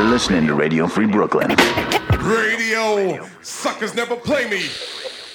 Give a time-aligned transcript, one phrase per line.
[0.00, 1.54] You're listening to Radio Free Brooklyn.
[2.20, 4.66] Radio suckers never play me.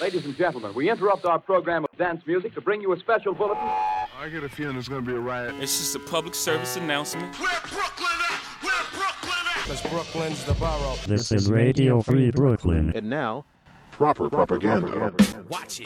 [0.02, 3.36] Ladies and gentlemen, we interrupt our program of dance music to bring you a special
[3.36, 3.62] bulletin.
[3.63, 5.54] I get a feeling there's gonna be a riot.
[5.59, 7.39] It's just a public service announcement.
[7.39, 8.41] Where Brooklyn at?
[8.64, 9.68] Where Brooklyn at?
[9.68, 10.95] Cause Brooklyn's the borough.
[11.05, 12.91] This is Radio Free Brooklyn.
[12.95, 13.45] And now,
[13.91, 15.13] Proper propaganda.
[15.47, 15.86] Watch it.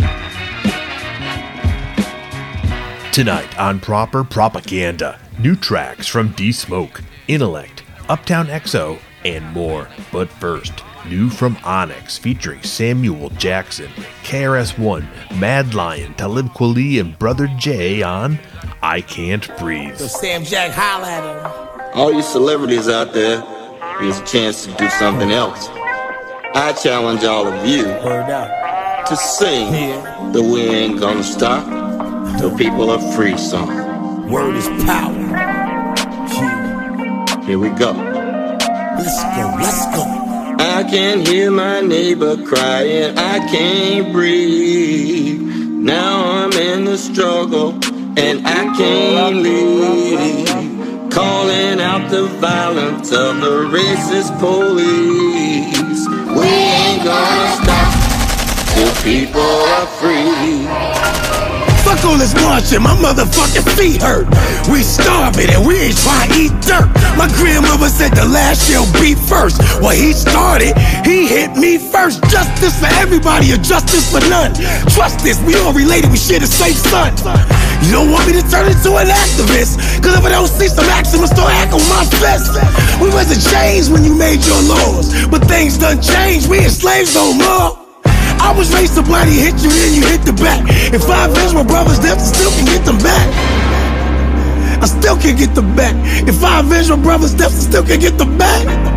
[3.12, 9.88] Tonight on Proper Propaganda, new tracks from D Smoke, Intellect, Uptown XO, and more.
[10.12, 13.88] But first, new from Onyx featuring Samuel Jackson,
[14.24, 18.40] KRS-One, Mad Lion, Talib Kweli, and Brother J on
[18.82, 19.98] I Can't Breathe.
[19.98, 21.92] So Sam Jack holla at him.
[22.00, 23.42] all you celebrities out there,
[24.00, 25.68] here's a chance to do something else.
[26.56, 29.06] I challenge all of you Word up.
[29.08, 30.30] to sing Yeah.
[30.34, 31.66] the We Ain't Gonna Stop
[32.40, 34.32] Till People Are Free song.
[34.32, 35.14] Word is power.
[37.50, 37.94] Here we go.
[37.94, 40.04] Let's go, let's go.
[40.60, 45.42] I can hear my neighbor crying, I can't breathe.
[45.42, 47.72] Now I'm in the struggle
[48.20, 51.10] and I can't leave.
[51.10, 56.08] Calling out the violence of the racist police.
[56.38, 60.99] We ain't gonna stop till people are free.
[62.06, 64.26] All this marching, my motherfucking feet hurt.
[64.72, 66.88] We starving and we ain't trying to eat dirt.
[67.20, 69.60] My grandmother said the last shall be first.
[69.84, 70.74] Well, he started,
[71.06, 72.24] he hit me first.
[72.32, 74.56] Justice for everybody or justice for none.
[74.96, 77.14] Trust this, we all related, we share the same son.
[77.84, 80.90] You don't want me to turn into an activist, cause if I don't see some
[80.90, 82.56] action, start acting my fist.
[83.04, 87.14] We wasn't changed when you made your laws, but things done changed, we ain't slaves
[87.14, 87.79] no more.
[88.50, 90.66] I was raised to bloody hit you, then you hit the back.
[90.92, 93.28] If I avenge my brothers left, I still can get them back.
[94.82, 95.94] I still can't get them back.
[96.28, 98.89] If I avenge my brothers left, I still can get them back.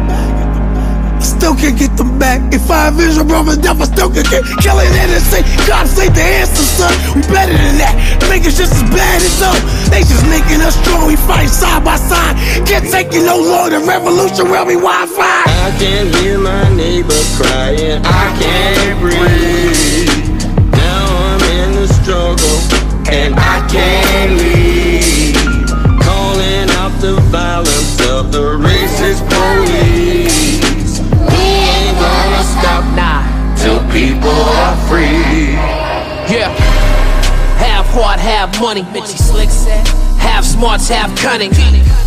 [1.22, 2.42] I still can't get them back.
[2.52, 5.46] If I my brothers left, I still can't get killing innocent.
[5.70, 6.90] God save the answer, son.
[7.14, 7.94] We better than that.
[8.26, 9.54] Make us just as bad as them.
[9.94, 11.06] They just making us strong.
[11.06, 12.34] We fight side by side.
[12.66, 13.78] Can't take it no oh longer.
[13.78, 15.46] The revolution will be Wi-Fi.
[15.46, 20.42] I can't hear my neighbor crying, I can't breathe.
[20.74, 22.58] Now I'm in the struggle
[23.14, 25.38] and I can't leave.
[26.02, 28.58] Calling out the violence of the
[34.22, 35.52] people are free.
[36.30, 36.54] yeah.
[37.58, 38.82] Half heart, half money.
[38.92, 39.84] Mitchy Slick said.
[40.42, 41.52] Half smarts, half cunning.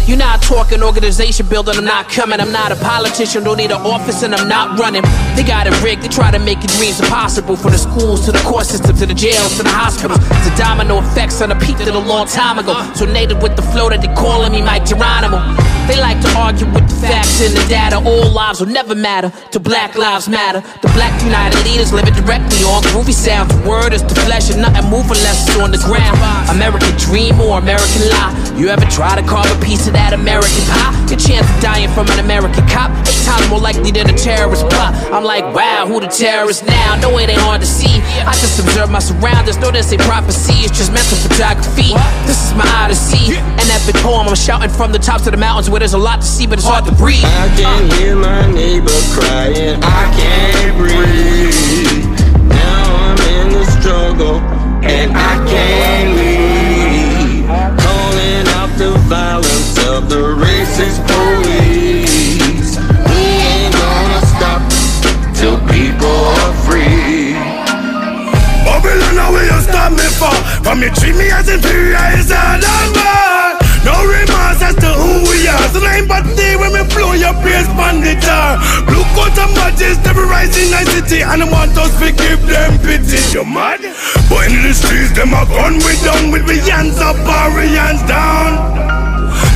[0.06, 2.42] You're not talking organization building, I'm not coming.
[2.42, 5.04] I'm not a politician, don't need an office, and I'm not running.
[5.38, 7.56] They got it rigged, they try to make your dreams impossible.
[7.56, 10.20] From the schools to the court system to the jails to the hospitals.
[10.20, 12.76] The domino effects on the peak did a long time ago.
[12.94, 15.40] So native with the flow that they calling me Mike Geronimo.
[15.88, 17.98] They like to argue with the facts and the data.
[18.04, 20.60] All lives will never matter to Black Lives Matter.
[20.82, 23.54] The Black United leaders live it directly on groovy sounds.
[23.56, 26.18] The word is the flesh and nothing moving unless it's on the ground.
[26.50, 28.02] American dream or American
[28.56, 30.96] You ever try to carve a piece of that American pie?
[31.10, 34.64] Your chance of dying from an American cop eight times more likely than a terrorist
[34.70, 34.96] plot.
[35.12, 36.96] I'm like, wow, who the terrorist now?
[37.02, 38.02] No, it ain't hard to see.
[38.24, 39.58] I just observe my surroundings.
[39.58, 41.94] Know this ain't prophecy, it's just mental photography.
[42.26, 44.28] This is my odyssey, an epic poem.
[44.28, 46.58] I'm shouting from the tops of the mountains where there's a lot to see, but
[46.58, 47.26] it's hard to breathe.
[47.26, 52.08] I can hear my neighbor crying, I can't breathe.
[52.48, 54.55] Now I'm in the struggle
[71.00, 73.60] treat me as inferior, it's a done bad.
[73.86, 75.68] No remorse as to who we are.
[75.70, 75.80] So
[76.10, 78.58] but day when we blow your praise on the jar.
[78.90, 81.22] Blue coat and badges, every rising night city.
[81.22, 83.22] And I want us to give them pity.
[83.30, 83.86] You mad?
[84.26, 87.14] But in the streets, them a gun we down with we hands up
[87.54, 88.74] we hands down.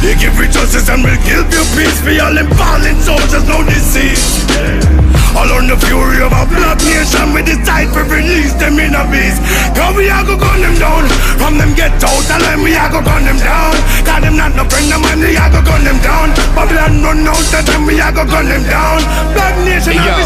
[0.06, 3.66] You give me justice and we'll give you peace for all them fallen soldiers, no
[3.66, 5.19] disease.
[5.38, 9.04] All on the fury of a black nation, we decide to release them in a
[9.14, 9.38] peace.
[9.78, 11.06] Cause we are go gun them down.
[11.38, 13.76] From them get out, and then we are go gun them down.
[14.04, 16.34] Cause them not no friend of mine, we are go gun them down.
[16.58, 19.00] Babylon run out, and then we are go gun them down.
[19.38, 20.18] Black nation, Hey, yo.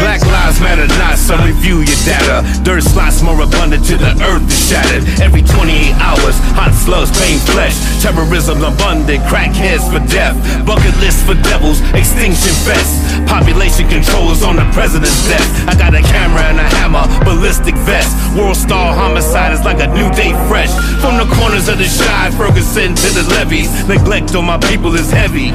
[0.00, 2.46] Black lives matter not, so review your data.
[2.62, 5.04] Dirt slots more abundant till the earth is shattered.
[5.20, 7.74] Every 28 hours, hot slugs, pain flesh.
[8.00, 10.38] Terrorism abundant, crackheads for death.
[10.64, 13.02] Bucket list for devils, extinction fest.
[13.26, 15.48] Population controls on the president's desk.
[15.66, 18.12] I got a camera and a hammer, ballistic vest.
[18.36, 20.70] World star homicide is like a new day fresh.
[21.00, 23.64] From the corners of the shy, Ferguson to the levee.
[23.64, 23.88] levies.
[23.88, 25.50] Neglect on my people is heavy.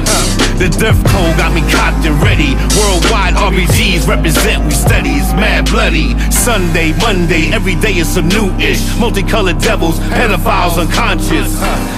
[0.60, 2.52] The death code got me cocked and ready.
[2.76, 5.16] Worldwide RBGs represent, we steady.
[5.16, 6.18] It's mad bloody.
[6.30, 8.82] Sunday, Monday, every day is some new ish.
[8.98, 11.56] Multicolored devils, pedophiles unconscious.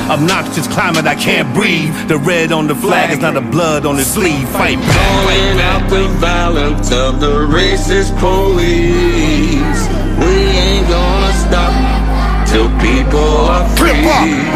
[0.09, 1.93] Obnoxious climate, I can't breathe.
[2.07, 4.49] The red on the flag is not the blood on the sleeve.
[4.51, 6.82] Fight back, fight back.
[6.91, 9.83] Of the racist police.
[10.19, 14.03] We ain't gonna stop till people are free.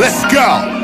[0.00, 0.75] Let's go.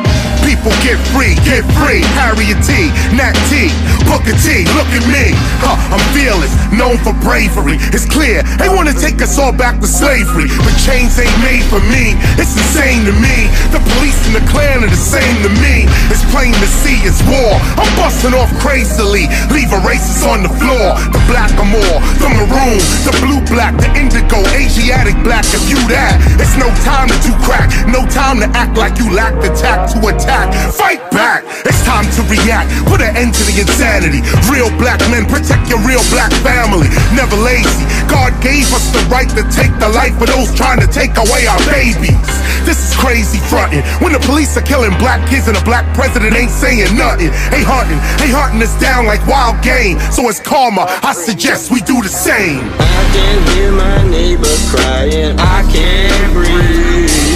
[0.53, 2.05] People get free, get free.
[2.13, 3.73] Harriet T, Nat T,
[4.05, 5.33] Booker T, look at me.
[5.65, 7.81] Huh, I'm fearless, known for bravery.
[7.89, 10.53] It's clear, they wanna take us all back to slavery.
[10.61, 13.49] But chains ain't made for me, it's insane to me.
[13.73, 15.89] The police and the Klan are the same to me.
[16.13, 17.57] It's plain to see it's war.
[17.81, 21.01] I'm busting off crazily, leave a racist on the floor.
[21.17, 22.79] The black or more, from the maroon,
[23.09, 25.49] the blue black, the indigo, Asiatic black.
[25.49, 29.09] If you that, it's no time to do crack, no time to act like you
[29.17, 30.42] lack the tact to attack.
[30.73, 32.71] Fight back, it's time to react.
[32.89, 34.25] Put an end to the insanity.
[34.51, 36.89] Real black men, protect your real black family.
[37.15, 37.85] Never lazy.
[38.09, 41.47] God gave us the right to take the life of those trying to take away
[41.47, 42.19] our babies.
[42.65, 43.83] This is crazy frontin'.
[44.03, 47.31] When the police are killing black kids and a black president ain't saying nothing.
[47.51, 49.99] They hunting, they hunting us down like wild game.
[50.13, 50.87] So it's karma.
[51.03, 52.63] I suggest we do the same.
[52.79, 55.35] I can hear my neighbor crying.
[55.39, 57.33] I can't breathe.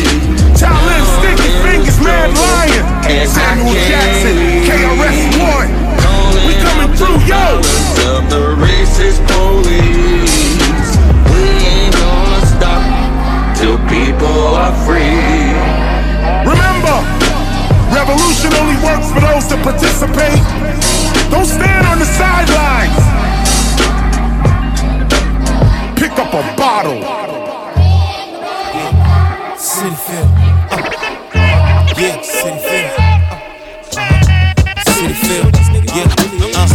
[0.54, 1.65] Talib, Sticky
[1.96, 4.37] Fingaz, Mad Lion, And Samuel Jackson.
[4.66, 5.70] KRS-One.
[6.46, 7.37] We coming through, yo.
[7.37, 10.96] violence Of the racist police.
[11.31, 12.82] We ain't gonna stop
[13.56, 15.54] till people are free.
[16.44, 16.96] Remember,
[17.94, 20.42] revolution only works for those that participate.
[21.31, 22.96] Don't stand on the sidelines.
[25.99, 27.00] Pick up a bottle.
[29.58, 30.35] City feel.
[31.98, 32.93] Yeah, city feel.
[33.96, 34.20] Uh,
[34.84, 35.48] city feel.
[35.96, 36.12] Yeah,
[36.54, 36.69] uh.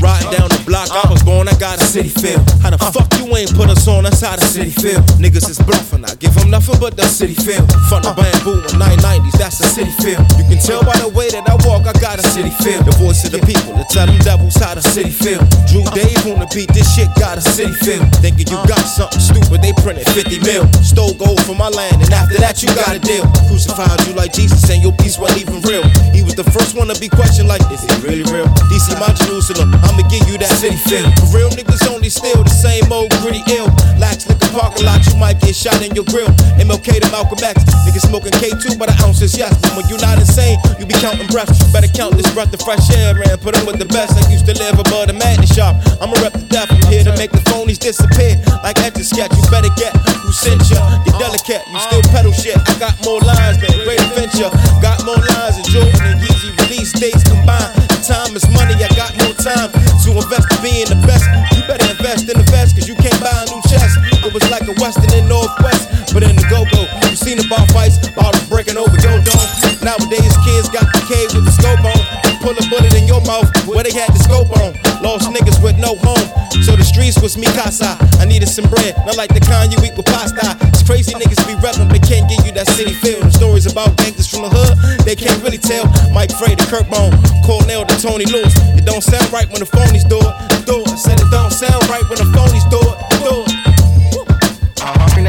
[0.00, 2.38] Riding down the block, I was born, I got a city feel.
[2.62, 4.04] How the fuck you ain't put us on?
[4.04, 5.02] That's how the city feel.
[5.18, 7.66] Niggas is bluffing, I give them nothing but the city feel.
[7.90, 10.22] Front of bamboo in 990s, that's the city feel.
[10.38, 12.78] You can tell by the way that I walk, I got a city feel.
[12.86, 15.42] The voice of the people to tell them devils how the city feel.
[15.66, 18.02] Drew Dave on the beat, this shit got a city feel.
[18.22, 20.70] Thinking you got something stupid, they printed 50 mil.
[20.86, 23.26] Stole gold from my land, and after that you got a deal.
[23.50, 25.82] Crucified you like Jesus, and your peace wasn't even real.
[26.14, 28.46] He was the first one to be questioned like, is he really real?
[28.70, 31.06] DC my Jerusalem, I'ma give you that city feel.
[31.18, 33.68] For real niggas only still the same old gritty ill.
[33.98, 36.28] Lax liquor parking lot, you might get shot in your grill.
[36.60, 39.52] MLK to Malcolm X, niggas smoking K2 by the ounces, yes.
[39.74, 41.58] When you're not insane, you be counting breaths.
[41.60, 43.38] You better count this breath of fresh air, man.
[43.38, 44.14] Put 'em with the best.
[44.16, 45.76] I used to live above the madness shop.
[46.00, 46.70] I'ma rep the death.
[46.70, 48.38] I'm here to make the phonies disappear.
[48.62, 50.80] Like etch a sketch, you better get who sent ya.
[51.06, 52.56] You're delicate, you still pedal shit.
[52.56, 54.50] I got more lines than Great Adventure.
[54.80, 57.97] Got more lines than Jordan and Yeezy release dates combined.
[58.08, 61.28] Time is money, I got more time to invest in being the best.
[61.52, 64.00] You better invest in the vest, cause you can't buy a new chest.
[64.24, 66.88] It was like a western in Northwest, but in the go-go.
[67.04, 69.48] You seen the bar fights, bottles breaking over your dome.
[69.84, 72.27] Nowadays kids got the K with the scope on.
[72.48, 74.72] Pull a bullet in your mouth where they had the scope on.
[75.04, 76.24] Lost niggas with no home.
[76.64, 78.00] So the streets was me casa.
[78.16, 80.56] I needed some bread, not like the kind you eat with pasta.
[80.72, 83.20] It's crazy niggas be reppin', but can't give you that city feel.
[83.36, 85.84] Stories about gangsters from the hood, they can't really tell.
[86.08, 87.12] Mike Frey to Kirkbone,
[87.44, 88.56] Cornell to Tony Lewis.
[88.80, 90.32] It don't sound right when the phonies do it.
[90.64, 90.96] Do it.
[90.96, 92.64] Said it don't sound right when the phonies.
[92.72, 92.87] Do it.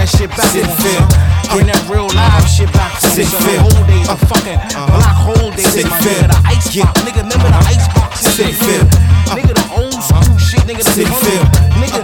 [0.10, 0.18] Uh-huh.
[0.18, 0.50] That shit back.
[0.50, 1.06] City feel.
[1.54, 2.98] Bring that real live shit back.
[2.98, 3.14] Uh-huh.
[3.14, 3.62] Feel.
[3.62, 5.86] The whole days, the fucking black hole days.
[5.86, 7.02] My nigga, the ice box.
[7.06, 8.26] Nigga, remember the ice box?
[8.26, 8.84] and City feel.
[8.90, 9.38] nigga?
[9.38, 10.22] Nigga, the old uh-huh.
[10.22, 10.62] school shit.
[10.66, 11.22] Nigga, the color.
[11.22, 11.46] feel.
[11.78, 12.02] Nigga,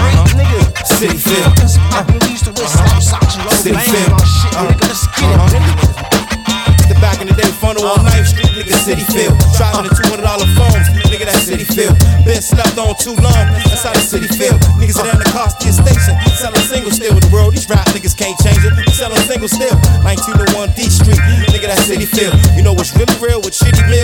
[0.00, 0.60] right, nigga.
[0.96, 1.44] City feel.
[1.52, 2.04] Fucking spot.
[2.08, 4.12] We used to wear slap socks and feel.
[4.16, 4.52] on shit.
[4.56, 6.12] Nigga, let's get it.
[7.02, 9.34] Back in the day, funnel on 9th Street, nigga, city feel.
[9.58, 10.22] Driving the $200
[10.54, 11.90] phones, nigga, that city feel.
[12.42, 14.58] Been slept on too long, that's how the city feel.
[14.74, 17.54] Niggas at the Costia station, selling single still with the world.
[17.54, 18.74] These rap niggas can't change it.
[18.98, 19.78] Selling single still.
[20.02, 21.22] 1901 D Street,
[21.54, 22.34] nigga, that city feel.
[22.58, 24.01] You know what's really real with shitty meals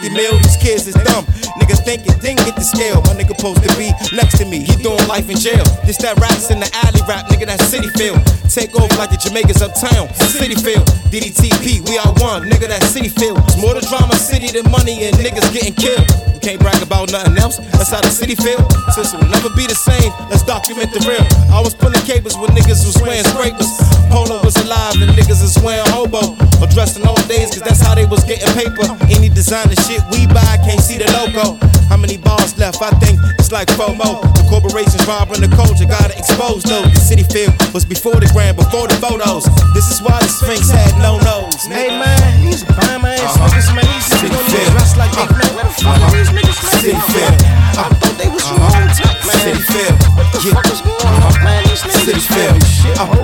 [0.00, 1.24] 50 mil, these kids is dumb.
[1.60, 3.04] Nigga thinking, didn't get the scale.
[3.04, 5.60] My nigga supposed to be next to me, he doing life in jail.
[5.84, 8.16] This that raps in the alley rap, nigga, that city feel.
[8.48, 10.80] Take over like the Jamaicans uptown, city feel.
[11.12, 13.36] DDTP, we are one, nigga, that city feel.
[13.44, 16.08] It's more the drama city than money and niggas getting killed.
[16.32, 18.60] You can't brag about nothing else, that's how the city feel.
[18.96, 21.24] Since we'll never be the same, let's document the real.
[21.52, 23.68] I was pulling capers when niggas was wearing scrapers.
[24.08, 26.40] Polo was alive and niggas is wearing hobo.
[26.70, 28.86] In old days, cause that's how they was getting paper.
[29.10, 31.58] Any designer shit we buy, can't see the logo.
[31.90, 32.78] How many bars left?
[32.82, 34.22] I think it's like FOMO.
[34.38, 36.86] The corporations robbing the culture, gotta expose those.
[36.94, 39.50] The city feel was before the gram, before the photos.
[39.74, 41.66] This is why the Sphinx had no nose.
[41.66, 43.50] Hey man, these bum ass uh-huh.
[43.50, 43.82] niggas, man.
[43.82, 44.06] Uh-huh.
[44.06, 44.30] Uh-huh.
[44.30, 45.50] These niggas don't even dress like they man.
[45.58, 46.78] Where the fuck are these niggas, man?
[46.78, 47.34] City feel.
[47.74, 48.86] I thought they was from home
[49.26, 49.42] man.
[49.42, 49.94] City feel.
[50.14, 51.60] What the fuck is going on, man?
[51.66, 52.54] These niggas City feel.
[52.54, 52.96] fat as shit.
[53.02, 53.18] Oh,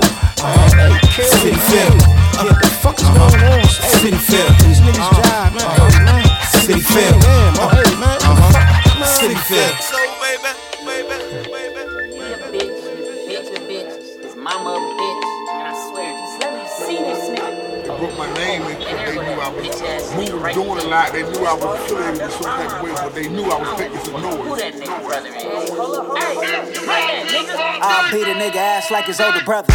[0.75, 2.66] man, they kill City man.
[2.93, 2.95] Feel.
[2.95, 3.59] What the fuck is going on?
[3.59, 3.67] Hey,
[3.99, 4.47] City feel.
[4.63, 5.67] These niggas jive, man.
[5.67, 6.25] Hey, man.
[6.47, 7.19] City feel.
[7.19, 8.17] Damn, oh, hey, man.
[8.23, 8.51] Uh-huh.
[8.51, 9.07] Fuck, man.
[9.07, 9.71] City feel.
[13.27, 14.23] Bitch with bitches.
[14.23, 15.23] His mama a bitch.
[15.51, 17.89] And I swear, just let me see this nigga.
[17.89, 21.11] I put my name in because they knew I was moving, doing a lot.
[21.11, 23.79] They knew I was affiliated with some type of way, but they knew I was
[23.79, 24.59] making some Who noise.
[24.59, 25.69] that nigga brother is?
[25.69, 26.45] Hold up, hey, run
[26.87, 28.11] that nigga.
[28.11, 29.73] Beat a nigga ass like his older brother.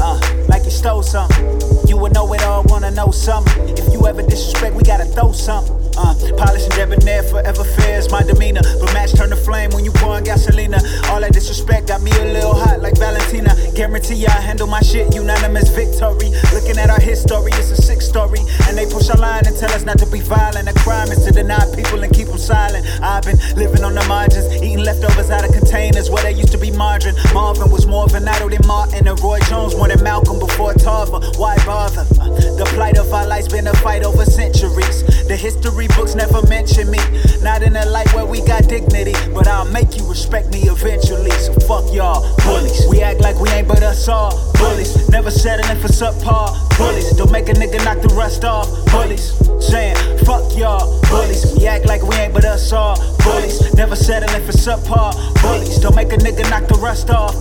[0.00, 1.44] Uh, like he stole something.
[1.86, 3.68] You would know it all, wanna know something.
[3.68, 5.76] If you ever disrespect, we gotta throw something.
[5.96, 8.62] Uh, polish and debonair, forever fair is my demeanor.
[8.80, 10.80] But match turn to flame when you pouring gasolina.
[11.10, 13.54] All that disrespect got me a little hot like Valentina.
[13.74, 16.32] Guarantee I handle my shit, unanimous victory.
[16.54, 18.40] Looking at our history, it's a sick story.
[18.68, 20.68] And they push our line and tell us not to be violent.
[20.68, 22.86] A crime is to deny people and keep them silent.
[23.02, 26.58] I've been living on the margins, eating leftovers out of containers where they used to
[26.58, 27.16] be margarine.
[27.34, 30.61] Marvin was more of an idol than Martin, and Roy Jones more than Malcolm before
[30.62, 32.04] Why bother?
[32.04, 35.02] The plight of our life's been a fight over centuries.
[35.26, 36.98] The history books never mention me.
[37.42, 41.32] Not in a light where we got dignity, but I'll make you respect me eventually.
[41.42, 42.86] So fuck y'all, bullies.
[42.88, 45.08] We act like we ain't but us all, bullies.
[45.08, 47.10] Never settling for subpar, bullies.
[47.16, 49.34] Don't make a nigga knock the rust off, bullies.
[49.58, 51.58] Saying fuck y'all, bullies.
[51.58, 53.74] We act like we ain't but us all, bullies.
[53.74, 55.10] Never settling for subpar,
[55.42, 55.78] bullies.
[55.80, 57.34] Don't make a nigga knock the rust off.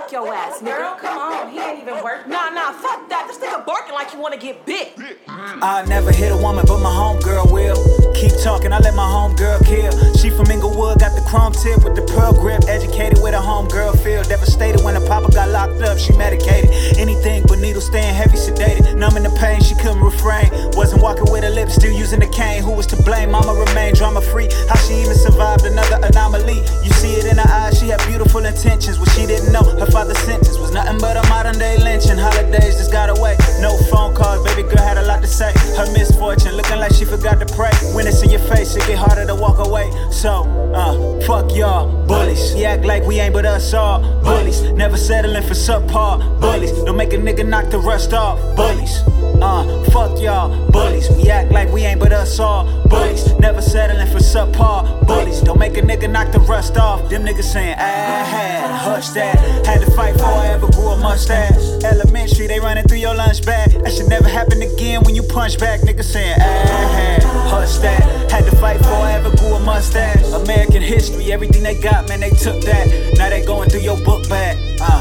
[0.00, 0.78] Come over here and murk your ass, nigga.
[0.78, 1.50] Girl, come on.
[1.50, 2.26] He ain't even work.
[2.28, 3.26] Nah, nah, fuck that.
[3.26, 4.94] This nigga barking like you wanna get bit.
[5.28, 7.76] I never hit a woman, but my homegirl will.
[8.14, 9.92] Keep talking, I let my homegirl kill.
[10.16, 12.64] She from Inglewood, got the chrome tip with the pearl grip.
[12.68, 14.22] Educated with a homegirl feel.
[14.22, 16.70] Devastated when her papa got locked up, she medicated.
[16.98, 18.96] Anything but needles staying heavy, sedated.
[18.96, 20.48] Numbing the pain, she couldn't refrain.
[20.74, 22.62] Wasn't walking with her lips, still using the cane.
[22.62, 23.30] Who was to blame?
[23.32, 24.48] Mama remained drama free.
[24.68, 26.58] How she even survived another anomaly?
[26.84, 28.98] You see it in her eyes, she had beautiful intentions.
[28.98, 32.16] What she didn't know, her father's sentence was nothing but a modern day lynching.
[32.16, 33.36] Holidays just got away.
[33.60, 35.52] No phone calls, baby girl had a lot to say.
[35.76, 37.72] Her misfortune, looking like she forgot to pray.
[37.92, 39.90] When it's in your face, it get harder to walk away.
[40.12, 42.54] So, uh, fuck y'all, bullies.
[42.54, 44.62] We act like we ain't but us all, bullies.
[44.62, 46.70] Never settling for subpar, bullies.
[46.84, 49.02] Don't make a nigga knock the rust off, bullies.
[49.42, 51.10] Uh, fuck y'all, bullies.
[51.10, 53.32] We act like we ain't but us all, bullies.
[53.40, 55.40] Never settling for subpar, bullies.
[55.40, 57.10] Don't make a nigga knock the rust off.
[57.10, 59.36] Them niggas saying, ah, hush that.
[59.72, 61.82] Had to fight before I ever grew a mustache.
[61.82, 63.70] Elementary, they running through your lunch bag.
[63.70, 65.80] That should never happen again when you punch back.
[65.80, 68.30] Niggas saying, ah, hush that.
[68.30, 70.30] Had to fight before I ever grew a mustache.
[70.34, 72.86] American history, everything they got, man, they took that.
[73.16, 74.58] Now they going through your book bag.
[74.82, 75.00] Ah,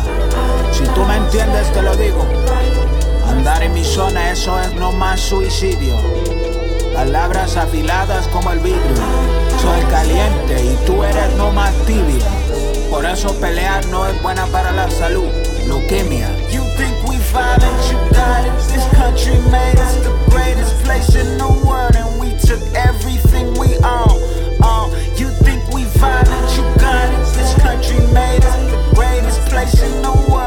[0.71, 2.23] si tú me entiendes, te lo digo.
[3.27, 5.97] Andar en mi zona, eso es no más suicidio.
[6.93, 9.03] Palabras afiladas como el vidrio.
[9.61, 12.40] Soy caliente y tú eres no más tibia.
[12.91, 15.29] Por eso pelear no es buena para la salud.
[15.65, 16.27] Leukemia.
[16.51, 18.51] You think we violent, you got it.
[18.67, 23.77] This country made us the greatest place in the world, and we took everything we
[23.77, 24.19] own.
[24.61, 27.25] Uh, you think we violent, you got it.
[27.33, 30.40] This country made us the greatest place in the world,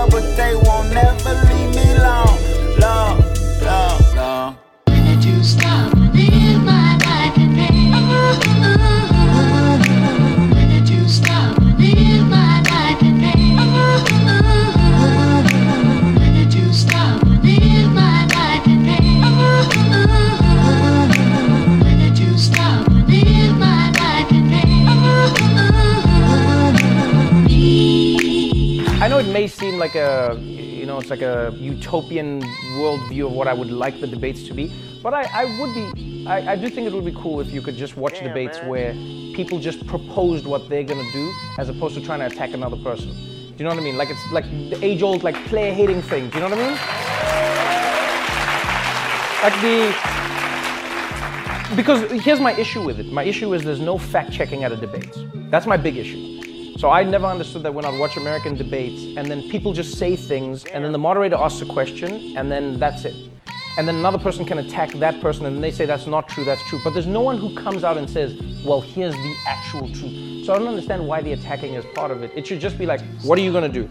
[29.85, 32.41] like a, you know, it's like a utopian
[32.79, 34.73] worldview of what I would like the debates to be,
[35.03, 37.61] but I, I would be, I, I do think it would be cool if you
[37.61, 38.95] could just watch debates where
[39.35, 43.11] people just proposed what they're gonna do as opposed to trying to attack another person.
[43.11, 43.99] Do you know what I mean?
[43.99, 46.31] Like it's like the age-old like player hating thing.
[46.31, 46.79] Do you know what I mean?
[49.45, 49.77] Like the
[51.77, 53.13] because here's my issue with it.
[53.13, 55.15] My issue is there's no fact checking at a debate.
[55.51, 56.34] That's my big issue.
[56.77, 60.17] So I never understood that when I'd watch American debates and then people just say
[60.17, 63.15] things and then the moderator asks a question and then that's it.
[63.79, 66.63] And then another person can attack that person and they say that's not true, that's
[66.69, 66.81] true.
[66.83, 70.45] But there's no one who comes out and says, well, here's the actual truth.
[70.45, 72.33] So I don't understand why the attacking is part of it.
[72.35, 73.89] It should just be like, what are you gonna do?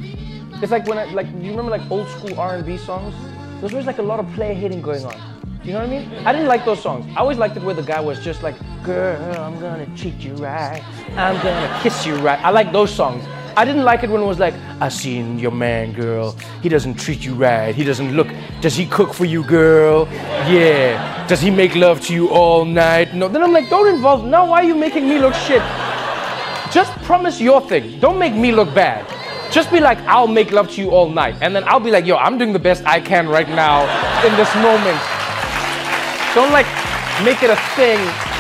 [0.62, 3.16] It's like when I, like, you remember like old school R&B songs?
[3.60, 5.16] There's always like a lot of player hating going on.
[5.64, 6.28] You know what I mean?
[6.28, 7.06] I didn't like those songs.
[7.16, 10.34] I always liked it where the guy was just like Girl, I'm gonna treat you
[10.34, 10.84] right.
[11.16, 12.38] I'm gonna kiss you right.
[12.44, 13.24] I like those songs.
[13.56, 16.36] I didn't like it when it was like, I seen your man, girl.
[16.62, 17.74] He doesn't treat you right.
[17.74, 18.28] He doesn't look.
[18.60, 20.06] Does he cook for you, girl?
[20.52, 21.26] Yeah.
[21.28, 23.16] Does he make love to you all night?
[23.16, 23.30] No.
[23.30, 24.26] Then I'm like, don't involve.
[24.26, 25.62] Now, why are you making me look shit?
[26.74, 28.02] Just promise your thing.
[28.02, 29.08] Don't make me look bad.
[29.50, 31.36] Just be like, I'll make love to you all night.
[31.40, 33.84] And then I'll be like, yo, I'm doing the best I can right now
[34.28, 35.00] in this moment.
[36.36, 36.68] Don't like
[37.24, 38.33] make it a thing.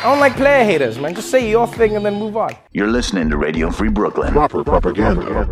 [0.00, 1.14] I don't like player haters, man.
[1.14, 2.56] Just say your thing and then move on.
[2.72, 4.32] You're listening to Radio Free Brooklyn.
[4.32, 5.44] Proper propaganda.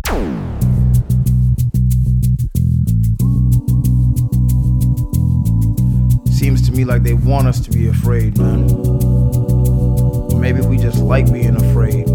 [6.31, 8.67] Seems to me like they want us to be afraid, man.
[8.71, 12.09] Or maybe we just like being afraid.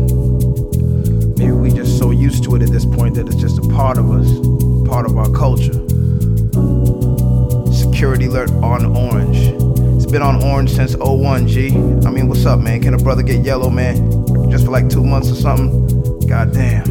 [1.38, 3.96] Maybe we just so used to it at this point that it's just a part
[3.96, 4.28] of us,
[4.88, 5.72] part of our culture.
[7.72, 9.63] Security alert on orange.
[10.14, 11.70] Been on orange since 01, G.
[11.72, 12.80] I mean, what's up, man?
[12.80, 14.48] Can a brother get yellow, man?
[14.48, 15.88] Just for like two months or something?
[16.28, 16.84] Goddamn.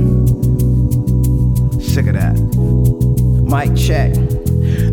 [1.79, 2.35] Sick of that.
[3.47, 4.13] Mic check.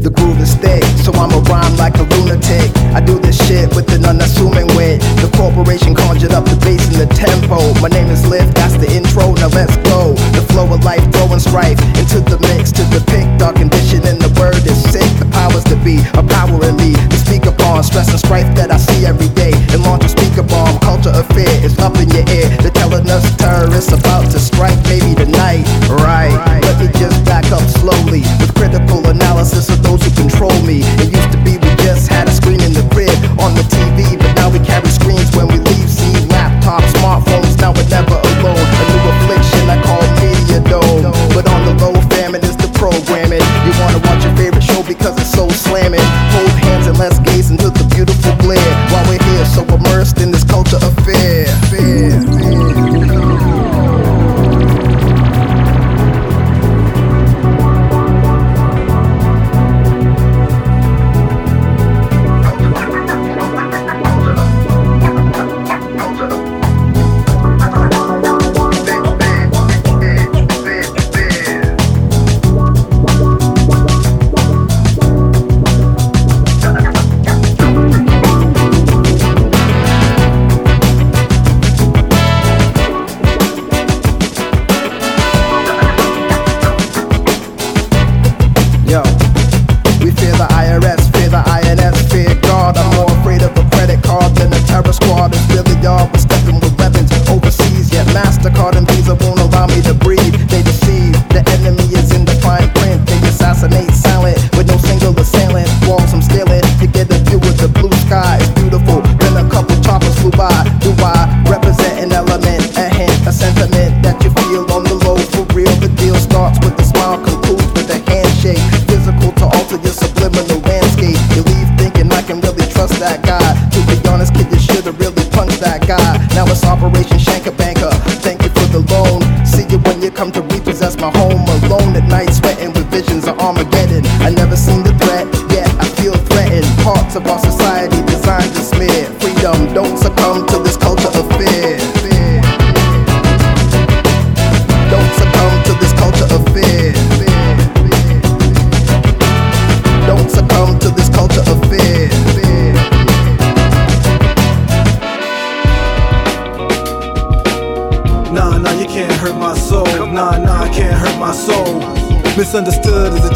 [0.00, 2.72] The groove is thick, so I'ma rhyme like a lunatic.
[2.96, 5.04] I do this shit with an unassuming wit.
[5.20, 7.60] The corporation conjured up the bass and the tempo.
[7.84, 10.16] My name is Lif, that's the intro, now let's go.
[10.32, 14.32] The flow of life throwing strife into the mix to depict our condition, and the
[14.40, 15.04] word is sick.
[15.20, 18.72] The powers to be are power in me to speak upon stress and strife that
[18.72, 19.52] I see every day.
[19.76, 22.48] And launch a speaker bomb, culture of fear is up in your ear.
[22.64, 25.68] They're telling us terrorists about to strike, maybe tonight.
[25.92, 26.32] Right,
[26.64, 30.82] let me just back up slowly with critical analysis of those who control me.
[31.02, 33.49] It used to be we just had a screen in the crib on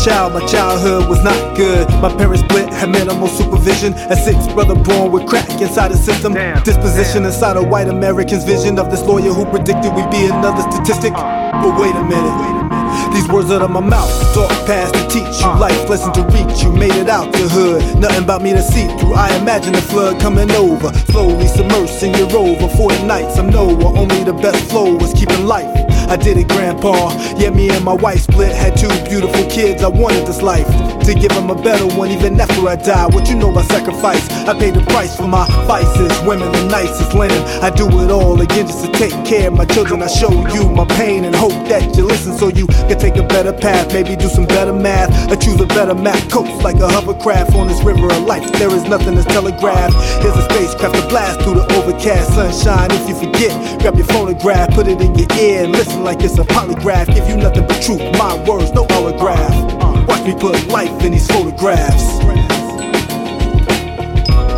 [0.05, 1.89] child, my childhood was not good.
[2.03, 3.95] My parents split, had minimal supervision.
[4.13, 6.35] A sixth brother born with crack inside the system.
[6.63, 11.13] Disposition inside of white Americans' vision of this lawyer who predicted we'd be another statistic.
[11.15, 11.63] Uh.
[11.63, 13.15] But wait a minute.
[13.15, 15.59] These words out of my mouth, talk past to teach you uh.
[15.59, 16.71] life, lesson to reach you.
[16.73, 19.15] Made it out the hood, nothing about me to see through.
[19.15, 22.69] I imagine the flood coming over, slowly submersing your rover.
[22.77, 25.84] For the nights I'm Noah, only the best flow was keeping life.
[26.09, 27.11] I did it, Grandpa.
[27.39, 29.83] Yeah, me and my wife split, had two beautiful kids.
[29.83, 30.67] I wanted this life
[31.05, 33.07] to give them a better one, even after I die.
[33.07, 34.29] What you know about sacrifice?
[34.47, 37.43] I paid the price for my vices, women the nicest linen.
[37.63, 40.03] I do it all again just to take care of my children.
[40.03, 43.27] I show you my pain and hope that you listen so you can take a
[43.27, 43.93] better path.
[43.93, 46.19] Maybe do some better math or choose a better map.
[46.31, 48.51] Coast like a hovercraft on this river of life.
[48.55, 49.95] There is nothing that's telegraphed.
[50.23, 52.91] Here's a spacecraft to blast through the overcast sunshine.
[52.93, 56.39] If you forget, grab your phonograph, put it in your ear and listen like it's
[56.39, 57.07] a polygraph.
[57.15, 60.07] Give you nothing but truth, my words, no holograph.
[60.07, 62.05] Watch me put life in these photographs.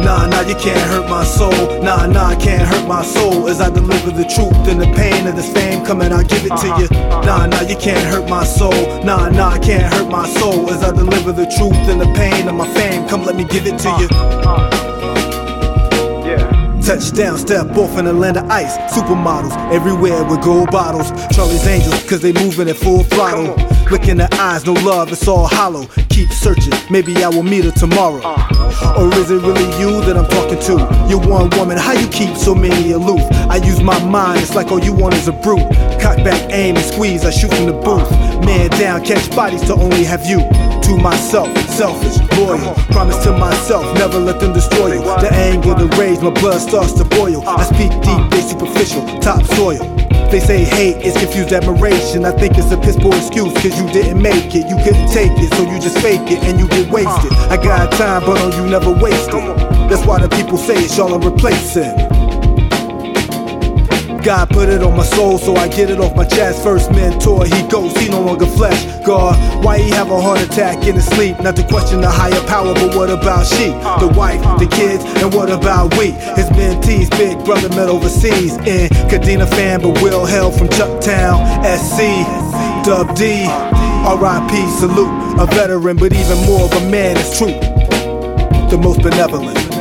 [0.06, 1.82] Nah, nah, you can't hurt my soul.
[1.82, 3.48] Nah, nah, I can't hurt my soul.
[3.48, 6.48] As I deliver the truth and the pain of this fame, coming, I'll give it
[6.48, 6.82] to uh-huh.
[6.82, 6.88] you.
[7.26, 9.02] Nah, nah, you can't hurt my soul.
[9.02, 10.70] Nah, nah, I can't hurt my soul.
[10.70, 13.66] As I deliver the truth and the pain of my fame, come, let me give
[13.66, 14.02] it to uh-huh.
[14.02, 14.08] you.
[14.12, 14.95] Uh-huh.
[16.86, 18.76] Touchdown, step off in the land of ice.
[18.94, 21.10] Supermodels everywhere with gold bottles.
[21.34, 23.56] Charlie's Angels, cause they moving at full throttle.
[23.90, 25.86] Look in the eyes, no love, it's all hollow.
[26.10, 28.18] Keep searching, maybe I will meet her tomorrow.
[28.98, 31.06] Or is it really you that I'm talking to?
[31.08, 33.22] You're one woman, how you keep so many aloof?
[33.48, 35.62] I use my mind, it's like all you want is a brute.
[36.02, 38.10] Cock back, aim, and squeeze, I shoot from the booth.
[38.44, 40.38] Man down, catch bodies to only have you.
[40.86, 42.74] To myself, selfish, loyal.
[42.90, 45.02] Promise to myself, never let them destroy you.
[45.02, 47.46] The anger, the rage, my blood starts to boil.
[47.46, 50.05] I speak deep, they superficial, topsoil.
[50.30, 52.24] They say hate is confused admiration.
[52.24, 54.66] I think it's a piss poor excuse, cause you didn't make it.
[54.68, 57.32] You couldn't take it, so you just fake it and you get wasted.
[57.48, 59.32] I got time, but on you never wasted.
[59.88, 62.25] That's why the people say it's y'all are replacing.
[64.26, 66.60] God put it on my soul, so I get it off my chest.
[66.64, 68.84] First mentor, he goes, he no longer flesh.
[69.06, 71.38] God, why he have a heart attack in his sleep?
[71.38, 73.66] Not to question the higher power, but what about she?
[74.02, 76.10] The wife, the kids, and what about we?
[76.34, 82.26] His mentees, big brother met overseas in Kadena fan, but Will Hell from Chucktown, SC,
[82.84, 85.38] Dub D, RIP, salute.
[85.38, 87.54] A veteran, but even more of a man is true.
[88.70, 89.75] The most benevolent.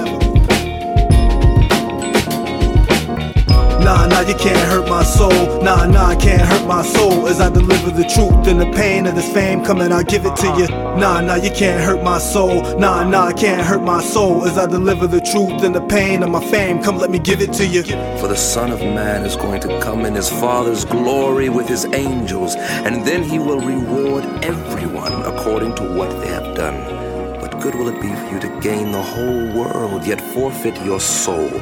[3.86, 5.62] Nah, nah, you can't hurt my soul.
[5.62, 7.28] Nah, nah, I can't hurt my soul.
[7.28, 10.36] As I deliver the truth and the pain of this fame coming, I'll give it
[10.38, 10.68] to you.
[11.00, 12.80] Nah, nah, you can't hurt my soul.
[12.80, 14.44] Nah, nah, I can't hurt my soul.
[14.44, 17.42] As I deliver the truth and the pain of my fame, come let me give
[17.42, 17.84] it to you.
[18.20, 21.86] For the Son of Man is going to come in his Father's glory with his
[21.94, 27.06] angels, and then he will reward everyone according to what they have done.
[27.40, 31.00] What good will it be for you to gain the whole world, yet forfeit your
[31.00, 31.62] soul?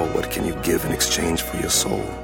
[0.00, 2.19] Or what can you give in exchange for your soul?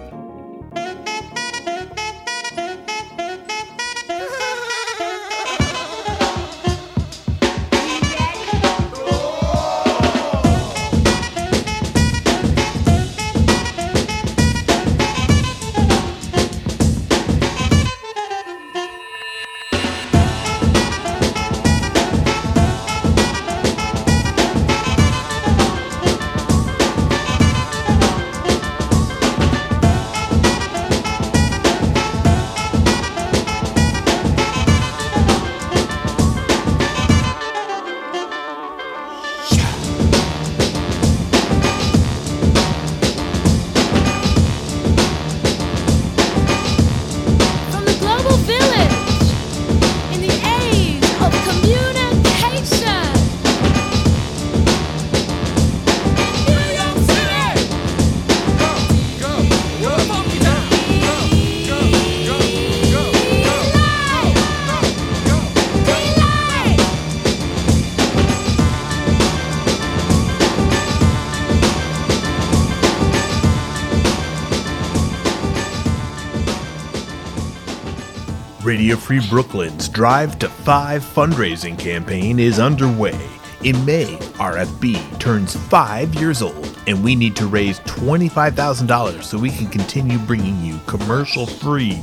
[79.16, 83.18] Free Brooklyn's Drive to 5 fundraising campaign is underway.
[83.62, 89.50] In May, RFB turns five years old, and we need to raise $25,000 so we
[89.50, 92.02] can continue bringing you commercial free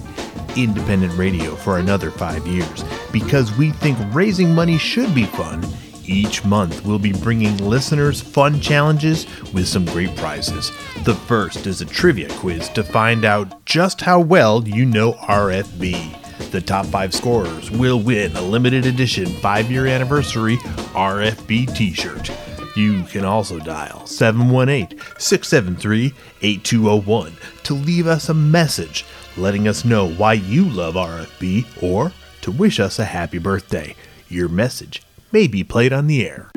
[0.56, 2.84] independent radio for another five years.
[3.12, 5.64] Because we think raising money should be fun,
[6.06, 10.72] each month we'll be bringing listeners fun challenges with some great prizes.
[11.04, 16.23] The first is a trivia quiz to find out just how well you know RFB.
[16.54, 20.58] The top five scorers will win a limited edition five year anniversary
[20.94, 22.30] RFB t shirt.
[22.76, 26.14] You can also dial 718 673
[26.44, 29.04] 8201 to leave us a message
[29.36, 32.12] letting us know why you love RFB or
[32.42, 33.96] to wish us a happy birthday.
[34.30, 36.52] Your message may be played on the air.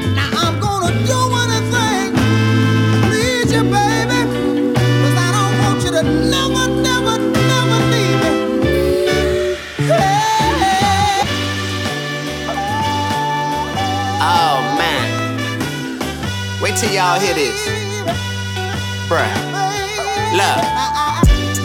[16.96, 17.60] Y'all hear this.
[19.04, 19.28] Bruh.
[20.32, 20.64] Look.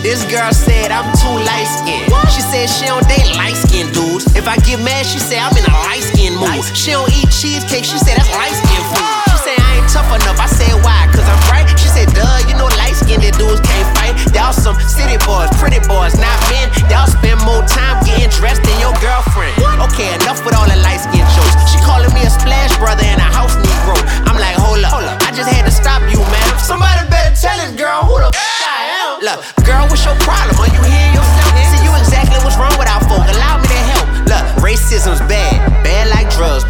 [0.03, 2.11] This girl said I'm too light skinned.
[2.27, 4.27] She said she don't date light skinned dudes.
[4.35, 6.59] If I get mad, she said I'm in a light skinned mood.
[6.75, 7.87] She don't eat cheesecake.
[7.87, 9.07] She said that's light skinned food.
[9.31, 10.35] She said I ain't tough enough.
[10.35, 11.07] I said why?
[11.15, 11.71] Cause I'm bright.
[11.79, 14.15] She said duh, you know light independent dudes can't fight.
[14.31, 16.71] Y'all some city boys, pretty boys, not men.
[16.87, 19.51] Y'all spend more time getting dressed than your girlfriend.
[19.91, 21.55] Okay, enough with all the light skin jokes.
[21.67, 23.99] She calling me a splash brother and a house negro.
[24.27, 25.19] I'm like, hold up, hold up.
[25.27, 26.47] I just had to stop you, man.
[26.59, 29.11] Somebody better tell this girl who the f I am.
[29.19, 30.55] Look, girl, what's your problem?
[30.55, 31.51] Are you hearing yourself?
[31.67, 33.27] See, you exactly what's wrong with our folk.
[33.27, 34.00] Allow me to help.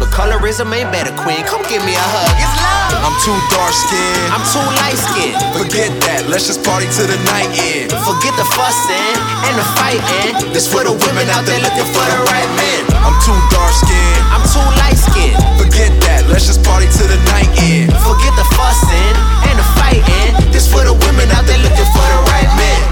[0.02, 1.46] But colorism ain't better, queen.
[1.46, 2.34] Come give me a hug.
[2.34, 3.06] It's love.
[3.06, 4.34] I'm too dark skinned.
[4.34, 5.38] I'm too light skinned.
[5.54, 6.26] Forget that.
[6.26, 7.94] Let's just party to the night end.
[8.02, 9.14] Forget the fussing
[9.46, 10.50] and the fighting.
[10.50, 12.82] This for the women out there looking for the right man.
[12.98, 14.22] I'm too dark skinned.
[14.34, 15.38] I'm too light skinned.
[15.54, 16.26] Forget that.
[16.26, 17.94] Let's just party to the night end.
[18.02, 19.14] Forget the fussing
[19.46, 20.34] and the fighting.
[20.50, 22.82] This for the women out there looking for the right man.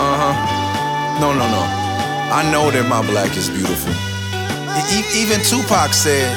[0.00, 0.34] Uh huh.
[1.20, 1.89] No, no, no.
[2.30, 3.90] I know that my black is beautiful.
[5.18, 6.30] Even Tupac said,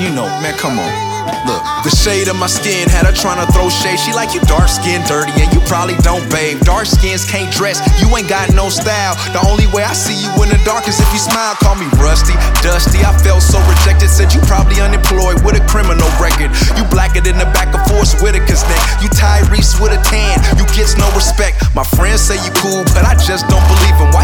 [0.00, 1.06] you know, man, come on.
[1.46, 3.98] Look, the shade of my skin had her trying to throw shade.
[3.98, 6.62] She like you dark skin, dirty, and you probably don't bathe.
[6.62, 9.14] Dark skins can't dress, you ain't got no style.
[9.34, 11.54] The only way I see you in the dark is if you smile.
[11.62, 13.02] Call me rusty, dusty.
[13.02, 14.10] I felt so rejected.
[14.10, 16.50] Said you probably unemployed with a criminal record.
[16.78, 18.82] You blacker than the back of Forest Whitaker's neck.
[19.02, 21.62] You Tyrese with a tan, you gets no respect.
[21.74, 24.14] My friends say you cool, but I just don't believe them.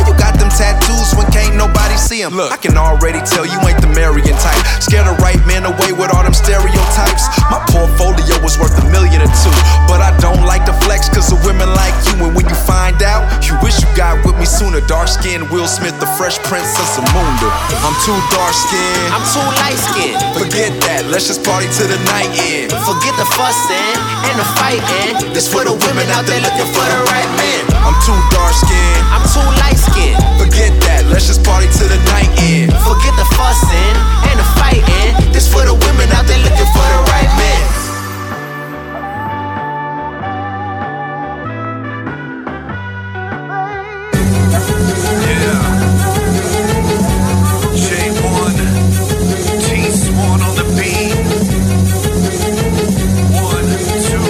[2.12, 2.36] See them?
[2.36, 4.60] Look, I can already tell you ain't the marrying type.
[4.84, 7.24] Scared to right man away with all them stereotypes.
[7.48, 9.56] My portfolio was worth a million or two,
[9.88, 12.20] but I don't like to flex cause of women like you.
[12.28, 14.84] And when you find out, you wish you got with me sooner.
[14.84, 17.48] Dark skinned Will Smith, the fresh prince of Zamunda.
[17.80, 19.08] I'm too dark skinned.
[19.08, 20.20] I'm too light skinned.
[20.36, 22.76] Forget that, let's just party to the night end.
[22.84, 23.96] Forget the fussing
[24.28, 25.32] and the fighting.
[25.32, 27.62] This for the women out there looking for the right man.
[27.80, 29.04] I'm too dark skinned.
[29.08, 30.20] I'm too light skinned.
[30.36, 30.81] Forget that,
[31.12, 32.72] let's just party to the night end.
[32.72, 33.96] Forget the fussing
[34.32, 35.32] and the fighting.
[35.32, 37.68] This for the women out there looking for the right man.
[45.22, 45.60] Yeah.
[47.84, 48.56] J1,
[49.64, 51.12] T Swan on the beat.
[53.36, 53.68] One,
[54.06, 54.26] two,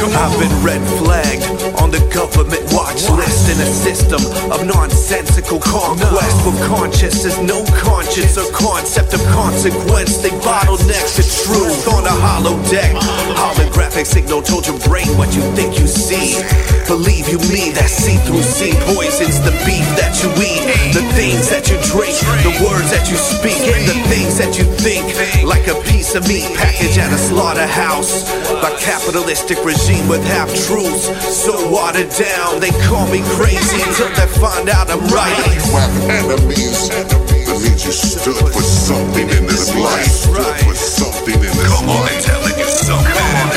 [0.00, 0.16] come on.
[0.20, 1.44] I've been red flagged
[1.92, 6.40] the government watch list in a system of nonsensical conquest.
[6.42, 10.16] Where conscious is no conscience or concept of consequence.
[10.16, 12.96] They bottleneck the truth on a hollow deck.
[13.36, 16.40] Holographic signal told your brain what you think you see.
[16.88, 20.64] Believe you me, that see-through sea poisons the beef that you eat,
[20.96, 24.64] the things that you drink, the words that you speak, and the things that you
[24.80, 25.04] think.
[25.44, 28.24] Like a piece of meat packaged at a slaughterhouse.
[28.64, 32.60] A capitalistic regime with half truths, so watered down.
[32.60, 35.34] They call me crazy until they find out I'm right.
[35.50, 36.88] You have enemies.
[36.88, 40.06] That means you stood for something in this life.
[40.06, 41.78] Stood for something in this life.
[41.78, 43.51] Come on, they're telling you something.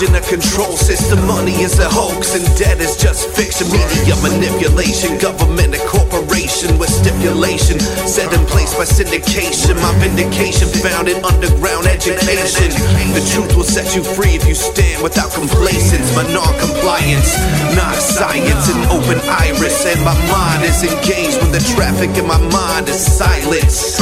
[0.00, 3.66] Religion a control system, money is a hoax, and debt is just fiction.
[3.70, 9.74] Media manipulation, government a corporation with stipulation set in place by syndication.
[9.82, 12.70] My vindication found in underground education.
[13.14, 16.14] The truth will set you free if you stand without complacence.
[16.14, 17.34] My non-compliance,
[17.74, 22.38] not science, an open iris, and my mind is engaged when the traffic in my
[22.54, 23.98] mind is silence.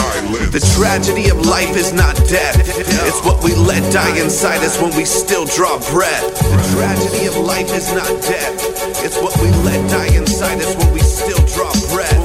[0.52, 4.94] The tragedy of life is not death, it's what we let die inside us when
[4.96, 6.38] we still draw breath.
[6.38, 10.92] The tragedy of life is not death, it's what we let die inside us when
[10.92, 12.15] we still draw breath.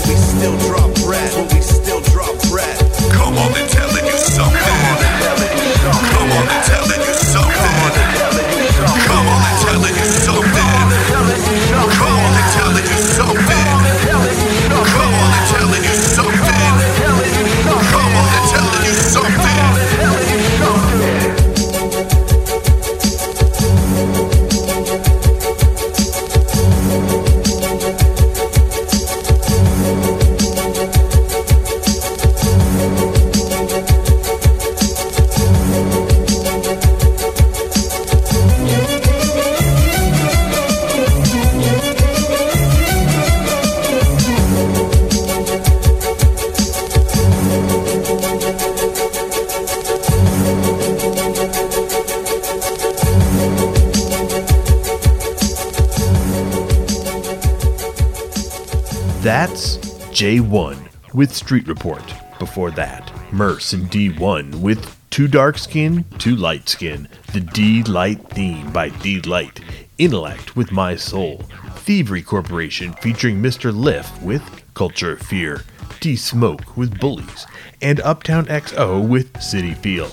[60.21, 62.03] J1 with Street Report.
[62.37, 68.71] Before that, Murs and Dee-1 with Too Dark Skin, Too Light Skin, the Dee-Lite theme
[68.71, 69.61] by Dee-Lite,
[69.97, 71.37] Intellect with My Soul,
[71.77, 73.75] Thievery Corporation featuring Mr.
[73.75, 74.43] Lif with
[74.75, 75.63] Culture Fear,
[76.01, 77.47] D Smoke with Bullies,
[77.81, 80.11] and Uptown XO with City Feel.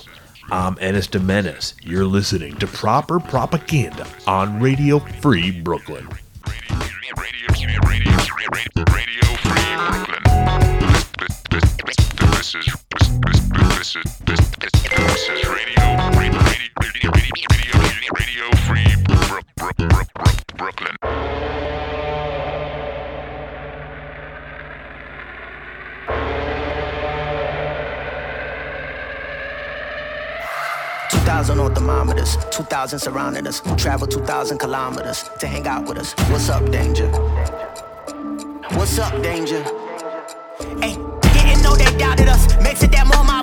[0.51, 1.75] I'm Ennis de Menace.
[1.83, 6.09] You're listening to Proper Propaganda on Radio Free Brooklyn.
[6.09, 9.17] Radio Free Brooklyn.
[12.48, 15.84] This is this this is this this, this is radio
[16.16, 17.68] radio radio radio
[18.16, 18.88] radio free
[20.56, 20.96] Brooklyn.
[31.11, 33.61] Two thousand on thermometers, two thousand surrounding us.
[33.76, 36.14] Travel two thousand kilometers to hang out with us.
[36.30, 37.11] What's up, danger?
[38.70, 39.62] What's up, danger?
[42.20, 42.46] it us.
[42.62, 43.38] Makes it that more my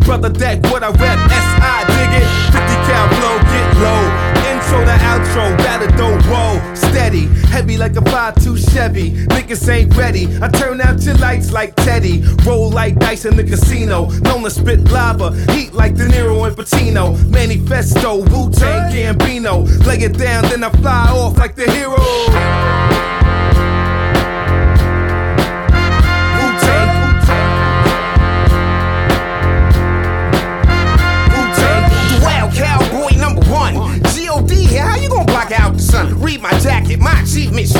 [0.00, 1.84] Brother Deck, what I rap, S.I.
[1.86, 2.26] dig it.
[2.52, 4.28] 50 cal blow, get low.
[4.50, 6.74] Intro to outro, battle don't roll.
[6.74, 9.12] Steady, heavy like a 5'2 Chevy.
[9.26, 10.26] Niggas ain't ready.
[10.42, 12.22] I turn out your lights like Teddy.
[12.44, 14.10] Roll like dice in the casino.
[14.20, 15.34] Known to spit lava.
[15.52, 17.16] Heat like De Niro and Pacino.
[17.30, 19.66] Manifesto, Wu Tang, Gambino.
[19.86, 22.57] Lay it down, then I fly off like the hero.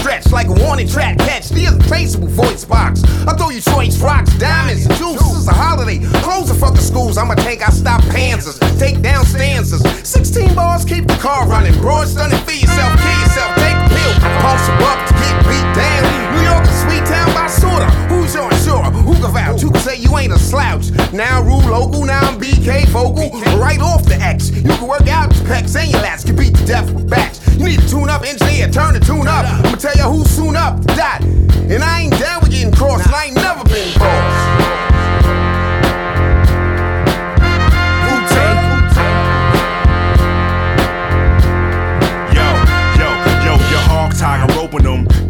[0.09, 1.19] stretch like a warning track.
[1.19, 3.05] Catch the untraceable voice box.
[3.29, 5.21] I throw you choice rocks, diamonds, and juice.
[5.21, 5.99] It's a holiday.
[6.25, 7.19] Close the fucking schools.
[7.19, 8.57] I'ma take I stop panzers.
[8.79, 9.85] Take down stanzas.
[10.09, 11.75] 16 bars, keep the car running.
[11.81, 13.53] Broad stunning, feed yourself, kill yourself.
[13.61, 14.15] Take a pill.
[14.41, 16.01] Pulse a buck to get beat down.
[16.33, 17.85] New York is sweet town by sorta.
[18.09, 18.89] Who's your insurer?
[18.89, 19.61] Who can vouch?
[19.61, 20.89] Who can say you ain't a slouch?
[21.13, 23.29] Now rule local, now I'm BK vocal.
[23.61, 24.51] Right off the X.
[24.57, 26.25] You can work out your pecs and your lats.
[26.25, 27.38] Can beat the death with bats.
[27.59, 29.45] Need to tune up, engineer, turn the tune up.
[29.45, 31.23] I'ma tell you who's soon up, dot.
[31.23, 34.28] And I ain't down with getting crossed, and I ain't never been crossed.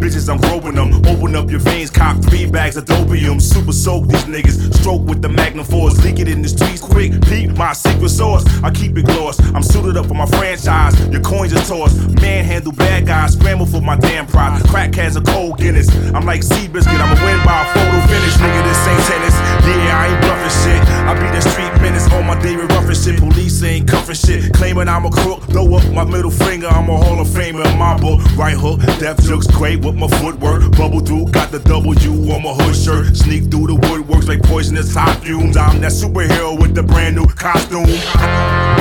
[0.08, 0.94] Bitches, I'm groping them.
[1.04, 3.42] Open up your veins, cop three bags of dopium.
[3.42, 4.72] Super soak these niggas.
[4.80, 6.02] Stroke with the Magnum Force.
[6.02, 7.12] Leak it in the streets quick.
[7.28, 8.42] Peep my secret sauce.
[8.62, 9.38] I keep it gloss.
[9.52, 10.96] I'm suited up for my franchise.
[11.12, 11.98] Your coins are tossed.
[12.22, 13.34] Manhandle bad guys.
[13.34, 14.62] Scramble for my damn pride.
[14.68, 15.90] Crack has a cold Guinness.
[16.14, 16.98] I'm like Seabiscuit.
[16.98, 18.32] I'ma win by a photo finish.
[18.40, 19.36] Nigga, this ain't tennis.
[19.68, 20.80] Yeah, I ain't bluffing shit.
[21.04, 23.18] I be the street menace on my David Ruffin shit.
[23.18, 24.54] Police ain't cuffing shit.
[24.54, 25.42] Claiming I'm a crook.
[25.52, 26.68] Throw up my middle finger.
[26.68, 28.24] I'm a Hall of Famer in my book.
[28.38, 28.80] Right hook.
[28.98, 30.70] Death looks great with my footwork.
[30.72, 31.26] Bubble through.
[31.30, 33.16] Got the W on my hood shirt.
[33.16, 35.56] Sneak through the woodworks like poisonous hot fumes.
[35.56, 38.77] I'm that superhero with the brand new costume.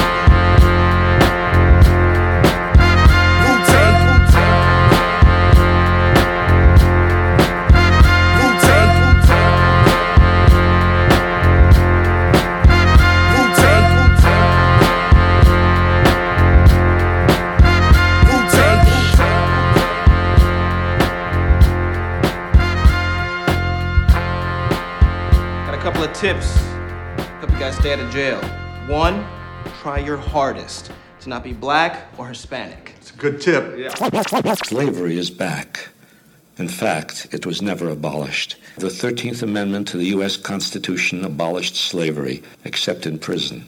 [26.17, 26.57] Tips.
[27.41, 28.41] Hope you guys stay out of jail.
[28.87, 29.23] One,
[29.81, 32.95] try your hardest to not be black or Hispanic.
[32.97, 33.77] It's a good tip.
[33.77, 33.93] Yeah.
[34.55, 35.89] Slavery is back.
[36.57, 38.55] In fact, it was never abolished.
[38.77, 40.37] The 13th Amendment to the U.S.
[40.37, 43.67] Constitution abolished slavery, except in prison.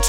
[0.00, 0.06] of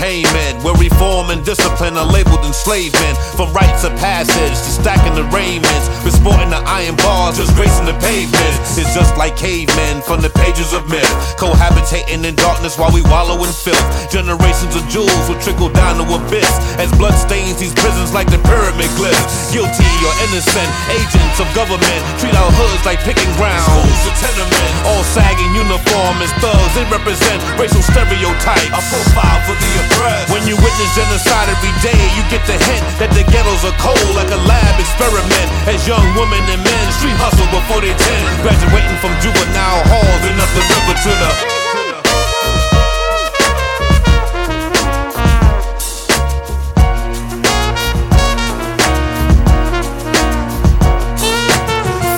[1.82, 3.18] discipline are labeled enslavement.
[3.36, 7.86] From rites of passage to stacking the raiments, with sporting the iron bars, just gracing
[7.86, 8.54] the pavement.
[8.78, 13.38] It's just like cavemen from the pages of myth, cohabitating in darkness while we wallow
[13.44, 13.82] in filth.
[14.12, 18.40] Generations of jewels will trickle down to abyss as blood stains these prisons like the
[18.46, 19.50] pyramid glyphs.
[19.50, 23.66] Guilty or innocent agents of government treat our hoods like picking grounds.
[23.66, 26.74] Schools to tenement, all sagging uniform as thugs.
[26.78, 28.70] They represent racial stereotypes.
[28.70, 30.30] A profile for the oppressed.
[30.30, 31.50] When you witness genocide
[31.80, 35.48] day, you get the hint that the ghettos are cold like a lab experiment.
[35.70, 40.38] As young women and men street hustle before they tend, graduating from juvenile halls and
[40.42, 41.32] up the river to the.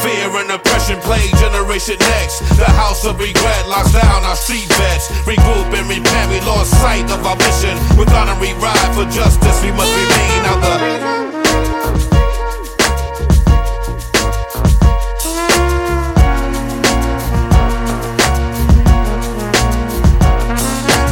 [0.04, 1.30] Fear and oppression play
[1.74, 2.40] generation next.
[2.58, 5.10] The house of regret locks down our street vets.
[5.26, 7.78] Regroup and repent, we lost sight of our mission.
[7.98, 11.04] We're gonna ride for justice, we must remain out the.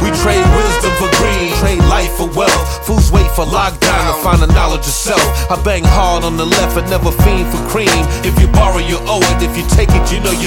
[0.02, 2.86] We trade wisdom for greed, trade life for wealth.
[2.86, 5.22] Fools wait for lockdown to find the knowledge of self.
[5.50, 8.02] I bang hard on the left and never fiend for cream.
[8.26, 9.42] If you borrow, you owe it.
[9.42, 10.41] If you take it, you know going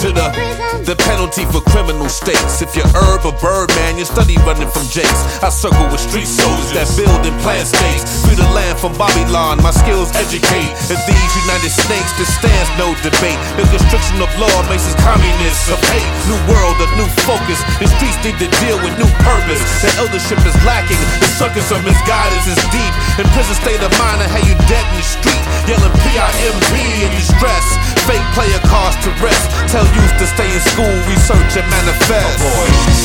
[0.00, 2.64] to the the penalty for criminal states.
[2.64, 5.20] If you're herb or bird man, you study running from jakes.
[5.44, 8.24] I circle with street soldiers that build and plant states.
[8.24, 10.72] Through the land from Babylon, my skills educate.
[10.88, 13.36] As these United Snakes, there stands no debate.
[13.60, 16.10] The constriction of law makes us communists of hate.
[16.32, 17.60] New world, a new focus.
[17.76, 19.60] The streets need to deal with new purpose.
[19.84, 21.00] The eldership is lacking.
[21.20, 22.94] The circus of misguidance is deep.
[23.20, 25.44] In prison state of mind, I you dead in the street.
[25.68, 26.72] Yelling PIMP
[27.04, 27.68] in distress.
[28.10, 29.46] Fake player cars to rest.
[29.70, 32.42] Tell youth to stay in school, research and manifest.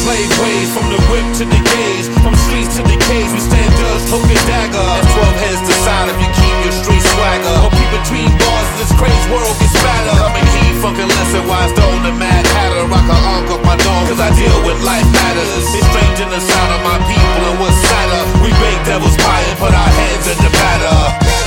[0.01, 2.09] Slave ways from the whip to the gaze.
[2.25, 4.81] From streets to the cage, we stand judge, hook and dagger.
[4.81, 7.53] And 12 heads decide if you keep your street swagger.
[7.61, 10.17] Or be between bars, this crazy world gets fatter.
[10.17, 12.89] Coming heat, fucking lesson, wise stone the mad hatter.
[12.89, 15.69] Rock a arc off my dome, cause I deal with life matters.
[15.69, 18.41] It's strange in the sound of my people and what's sadder.
[18.41, 21.44] We bake devil's pie and put our hands in the batter.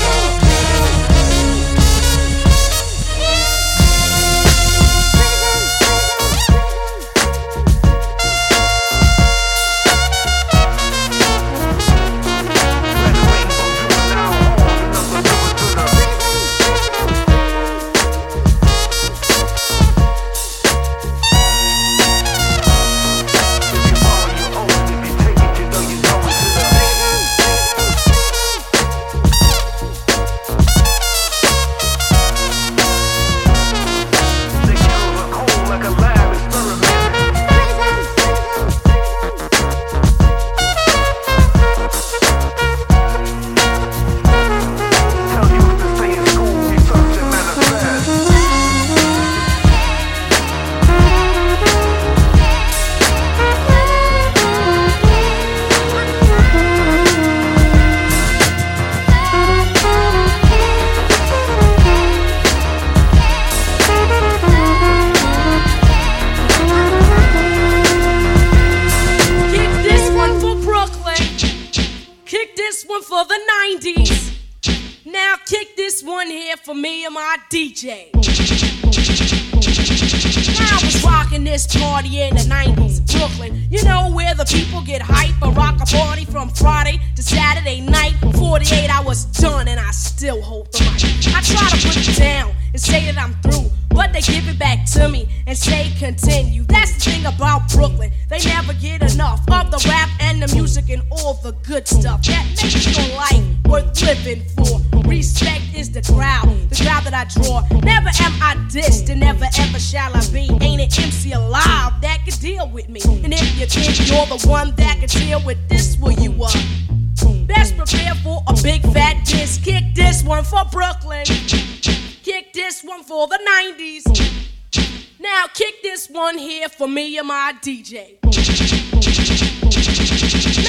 [126.79, 128.19] For me and my DJ.
[128.23, 128.31] Now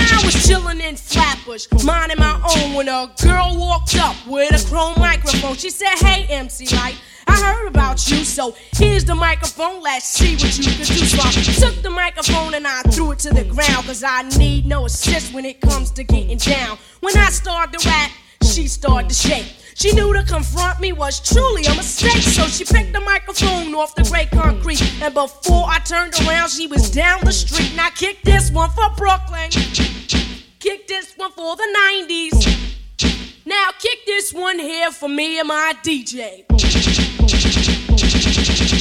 [0.09, 4.67] I was chillin' in Flatbush, minding my own, when a girl walked up with a
[4.67, 5.55] chrome microphone.
[5.55, 6.95] She said, Hey, MC Lyte.
[7.27, 9.83] I heard about you, so here's the microphone.
[9.83, 11.05] Let's see what you can do.
[11.05, 11.31] So I
[11.71, 13.85] took the microphone and I threw it to the ground.
[13.85, 16.79] Cause I need no assist when it comes to getting down.
[17.01, 18.09] When I started to rap,
[18.49, 19.45] she started to shake.
[19.75, 23.95] She knew to confront me was truly a mistake, so she picked the microphone off
[23.95, 24.81] the gray concrete.
[25.01, 27.71] And before I turned around, she was down the street.
[27.75, 29.49] Now kick this one for Brooklyn.
[29.51, 31.67] Kick this one for the
[32.07, 33.45] 90s.
[33.45, 36.45] Now kick this one here for me and my DJ.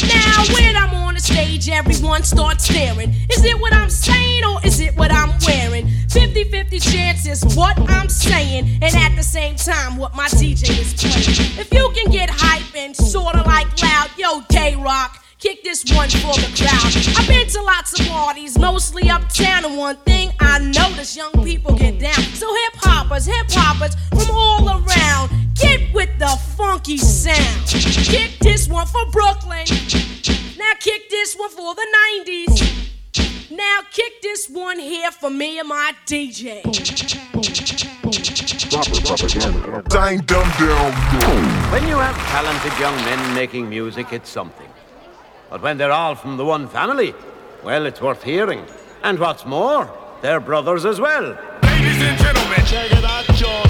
[0.08, 0.87] Now when I'm
[1.60, 3.10] stage, everyone starts staring.
[3.30, 5.86] Is it what I'm saying or is it what I'm wearing?
[6.08, 11.58] 50-50 chances what I'm saying, and at the same time what my DJ is playing.
[11.58, 15.24] If you can get hype and sorta like loud, yo, K Rock.
[15.38, 17.16] Kick this one for the crowd.
[17.16, 21.76] I've been to lots of parties, mostly uptown, and one thing I notice young people
[21.76, 22.20] get down.
[22.34, 27.66] So hip hoppers, hip hoppers from all around, get with the funky sound.
[27.68, 29.64] Kick this one for Brooklyn.
[30.58, 31.86] Now kick this one for the
[32.26, 33.50] 90s.
[33.52, 36.64] Now kick this one here for me and my DJ.
[39.88, 40.92] Dang dumb down.
[41.70, 44.68] When you have talented young men making music, it's something.
[45.48, 47.14] But when they're all from the one family,
[47.62, 48.64] well, it's worth hearing.
[49.04, 49.88] And what's more,
[50.22, 51.38] they're brothers as well.
[51.62, 53.67] Ladies and gentlemen, check it out, John.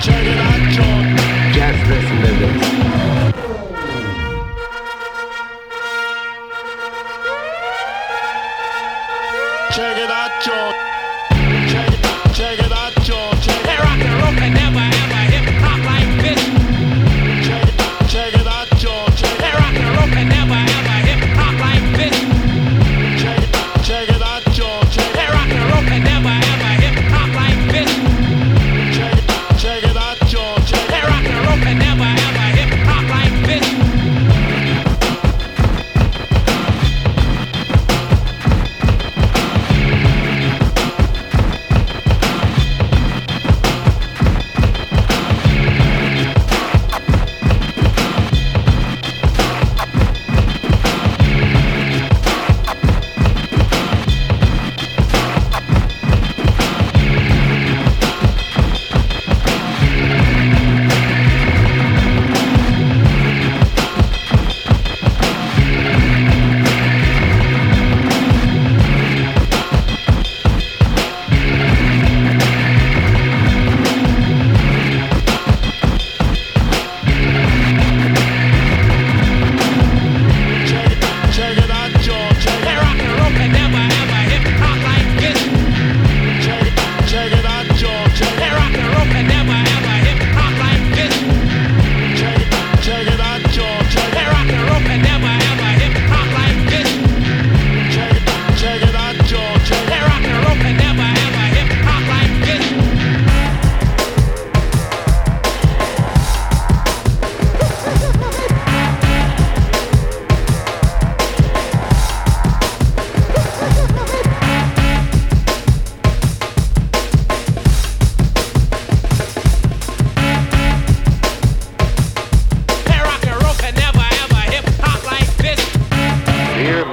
[0.00, 2.62] Just listen to this.
[9.74, 10.85] Check it out, John.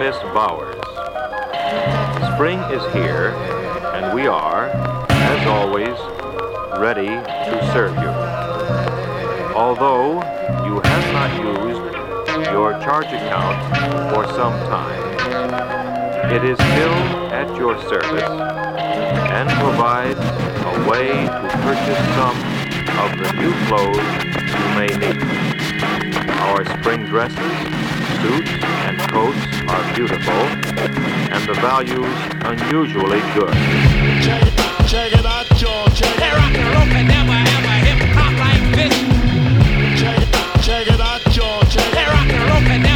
[0.03, 0.75] Miss Bowers,
[2.35, 3.29] spring is here,
[3.95, 4.67] and we are,
[5.09, 5.97] as always,
[6.77, 8.09] ready to serve you.
[9.55, 10.15] Although
[10.65, 16.99] you have not used your charge account for some time, it is still
[17.31, 22.35] at your service and provides a way to purchase some
[22.99, 24.03] of the new clothes
[24.51, 25.23] you may need.
[26.41, 27.82] Our spring dresses,
[28.23, 28.51] suits,
[28.87, 30.43] and coats are beautiful,
[31.33, 32.15] and the values
[32.51, 33.53] unusually good.
[34.87, 35.87] Check it out, y'all.
[35.89, 36.51] Check it out.
[36.55, 38.95] Hey, rock and never ever hip hop like this.
[39.99, 40.29] Check it,
[40.63, 41.63] check it out, y'all.
[41.63, 42.13] Check it out.
[42.63, 42.92] never ever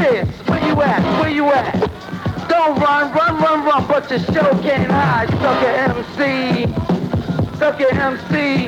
[0.00, 0.28] this.
[0.48, 1.20] Where you at?
[1.20, 1.74] Where you at?
[2.48, 5.28] Don't run, run, run, run, but your show can't hide.
[5.30, 6.66] Sucker MC,
[7.58, 8.64] sucker MC.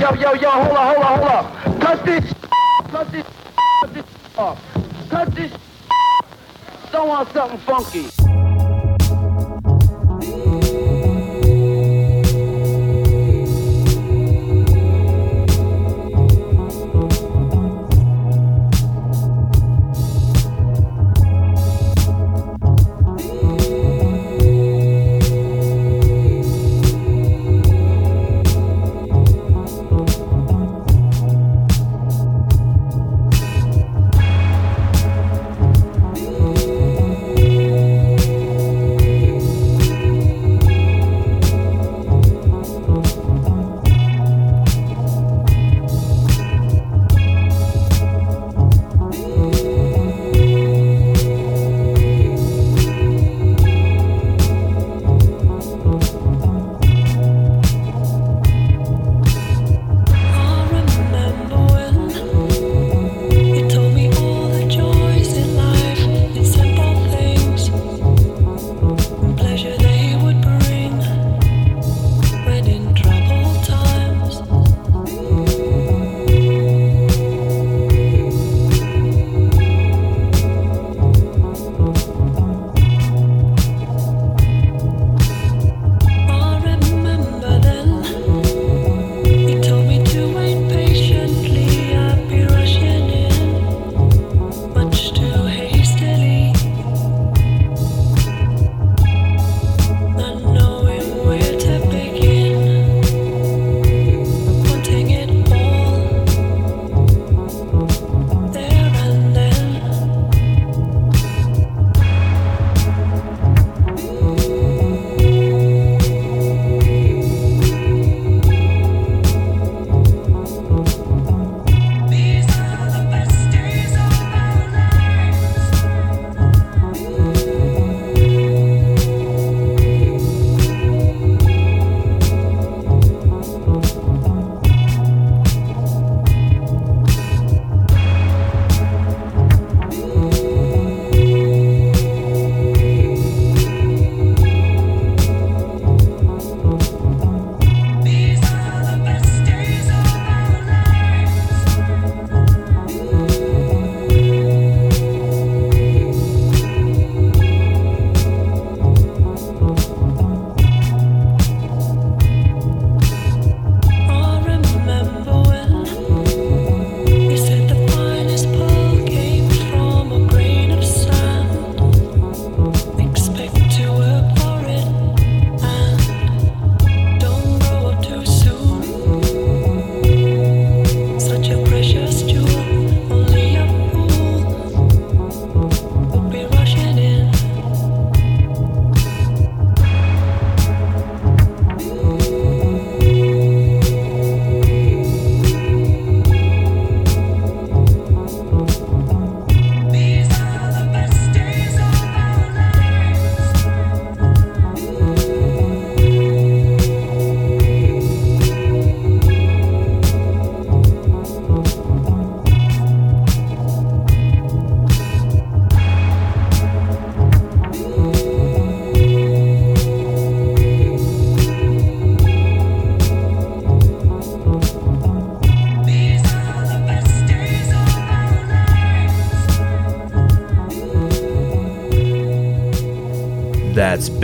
[0.00, 1.80] Yo, yo, yo, hold up, hold up, hold up.
[1.80, 2.32] Cut this,
[2.90, 3.26] cut this,
[3.80, 4.04] cut this
[4.36, 4.60] off.
[5.08, 5.52] Cut this.
[6.90, 8.23] Don't want something funky.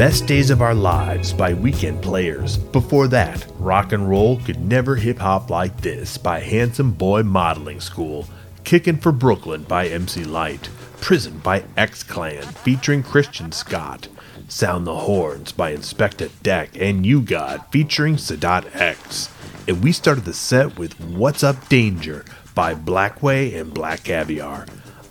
[0.01, 2.57] Best Days of Our Lives by Weekend Players.
[2.57, 7.81] Before that, Rock and Roll Could Never Hip Hop Like This by Handsome Boy Modeling
[7.81, 8.27] School.
[8.65, 10.71] Kickin' for Brooklyn by MC Lyte.
[11.03, 14.09] Prison by X Clan featuring Christian Scott.
[14.49, 19.29] Sound the Horns by Inspectah Deck and U-God featuring Sadat X.
[19.69, 22.25] And we started the set with What's Up Danger
[22.55, 24.65] by Blackway and Black Caviar.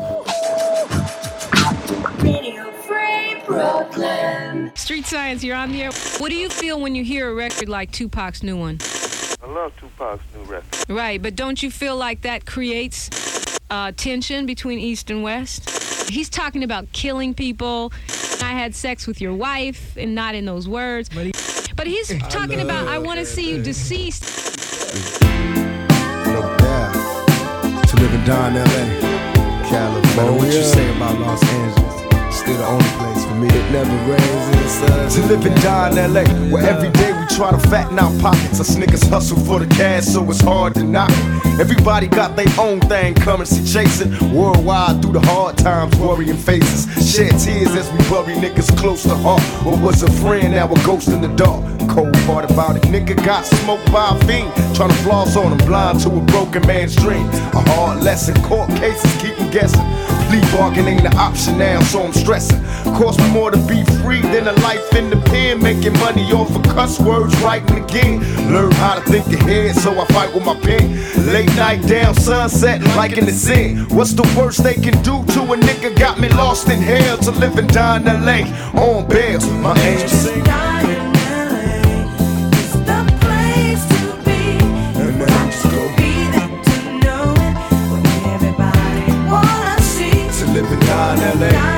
[2.21, 4.71] Radio Free Brooklyn.
[4.77, 5.91] Street Science, you're on the air.
[6.19, 8.79] What do you feel when you hear a record like Tupac's new one?
[9.43, 10.89] I love Tupac's new record.
[10.89, 13.11] Right, but don't you feel like that creates
[13.71, 15.80] uh, tension between East and West?
[16.11, 17.93] He's talking about killing people.
[18.43, 21.09] I had sex with your wife, and not in those words.
[21.09, 21.33] But, he,
[21.77, 24.25] but he's talking about, I want to see you deceased.
[26.27, 27.89] No doubt.
[27.89, 30.33] To live and die in LA, California.
[30.33, 32.37] What you say about Los Angeles?
[32.37, 33.49] Still the only place for me.
[33.49, 35.11] It never rains in the sun.
[35.11, 38.61] To live and die in LA, where every day we try to fatten our pockets.
[38.61, 41.11] Us niggas hustle for the cash, so it's hard to knock.
[41.61, 44.11] Everybody got their own thing, currency chasing.
[44.35, 46.87] Worldwide through the hard times, worrying faces.
[47.11, 49.43] Shed tears as we bury niggas close to heart.
[49.65, 51.63] What was a friend, now a ghost in the dark.
[51.89, 54.53] Cold part about it, nigga got smoked by a fiend.
[54.75, 57.27] Trying to floss on him, blind to a broken man's dream.
[57.53, 59.85] A hard lesson, court cases keep him guessing.
[60.31, 62.63] Plea bargain ain't an option now, so I'm stressing.
[62.95, 65.63] Cost more to be free than a life in the pen.
[65.63, 68.21] Making money off of cuss words, writing again.
[68.53, 70.97] Learn how to think ahead, so I fight with my pen.
[71.27, 73.79] Late night down, sunset, like in the sin.
[73.91, 75.99] What's the worst they can do to a nigga?
[75.99, 78.41] Got me lost in hell to live and die in LA
[78.81, 79.41] on bail.
[79.61, 80.29] My angels.
[90.41, 91.70] To live and die in LA.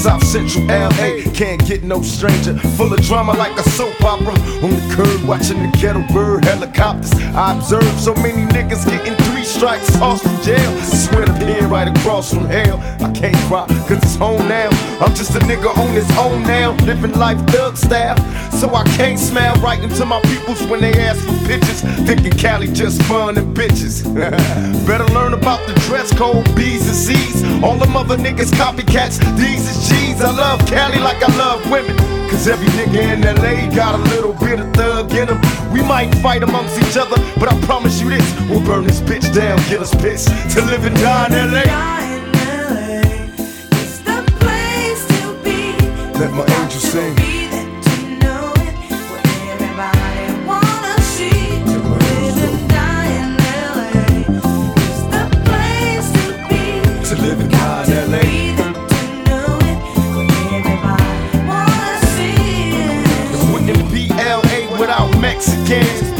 [0.00, 2.56] South Central LA can't get no stranger.
[2.78, 4.32] Full of drama like a soap opera.
[4.64, 7.12] On the curb watching the ghetto bird helicopters.
[7.36, 10.80] I observe so many niggas getting three strikes, tossed from jail.
[10.80, 12.78] Swear to being right across from hell.
[13.04, 14.70] I can't cry cause it's home now.
[15.02, 16.72] I'm just a nigga on his own now.
[16.86, 18.16] Living life thug style.
[18.52, 21.20] So I can't smile right into my peoples when they ask
[21.50, 21.80] pictures.
[22.06, 24.04] Thinking Cali just fun and bitches.
[24.86, 27.42] Better learn about the dress code, B's and C's.
[27.64, 30.20] All them other niggas copycats, these is G's.
[30.22, 31.96] I love Cali like I love women.
[32.30, 35.40] Cause every nigga in LA got a little bit of thug in him.
[35.72, 39.34] We might fight amongst each other, but I promise you this we'll burn this bitch
[39.34, 41.90] down, get us pissed to live and die in LA.
[46.20, 47.39] Let my angel sing.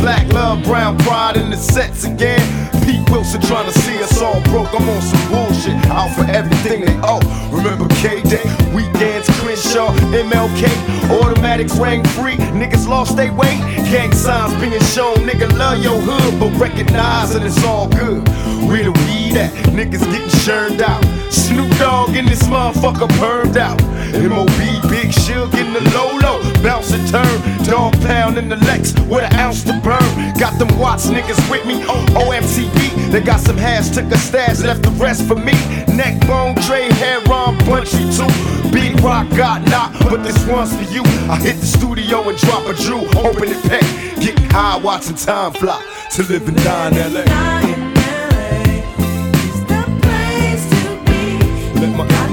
[0.00, 2.59] Black love, brown pride in the sets again.
[3.10, 4.72] Wilson trying to see us all broke.
[4.72, 5.74] I'm on some bullshit.
[5.90, 7.20] Out for everything they owe.
[7.50, 10.70] Remember K Day, weekends, Crenshaw, MLK,
[11.10, 12.36] automatics rang free.
[12.54, 13.58] Niggas lost their weight.
[13.90, 15.16] Gang signs being shown.
[15.26, 18.26] Nigga love your hood, but recognize that it's all good.
[18.68, 19.52] Where the weed at?
[19.74, 21.02] Niggas getting churned out.
[21.32, 23.80] Snoop Dogg in this motherfucker permed out.
[24.12, 26.40] MOB, Big Shug in the low low.
[26.62, 27.64] Bounce and turn.
[27.64, 30.38] Dog pound in the Lex with an ounce to burn.
[30.38, 31.82] Got them Watts niggas with me.
[31.82, 32.99] OMTB.
[33.10, 35.52] They got some hash, took a stash, left the rest for me.
[35.96, 38.26] Neck bone, trade, hair on, punchy too.
[38.70, 41.02] Big rock got knocked, but this one's for you.
[41.28, 43.82] I hit the studio and drop a Drew, open it pack.
[44.20, 45.82] Getting high, watching time fly.
[46.16, 47.24] To live and die in LA.
[51.80, 52.29] Let my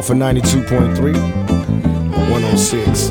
[0.00, 3.10] For 92.3, 106.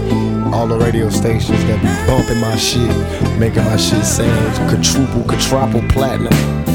[0.52, 2.90] All the radio stations that be bumping my shit,
[3.38, 6.34] making my shit sound quadruple, quadruple platinum.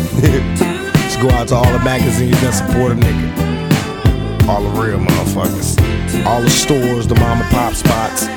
[0.94, 4.48] Let's go out to all the magazines that support a nigga.
[4.48, 5.76] All the real motherfuckers.
[6.24, 8.28] All the stores, the mom and pop spots.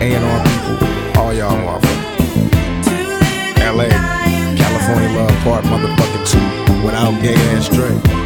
[0.00, 1.84] A&R people, all y'all motherfuckers.
[3.60, 3.92] LA,
[4.56, 8.25] California Love Part motherfucking 2, without gay ass Dre.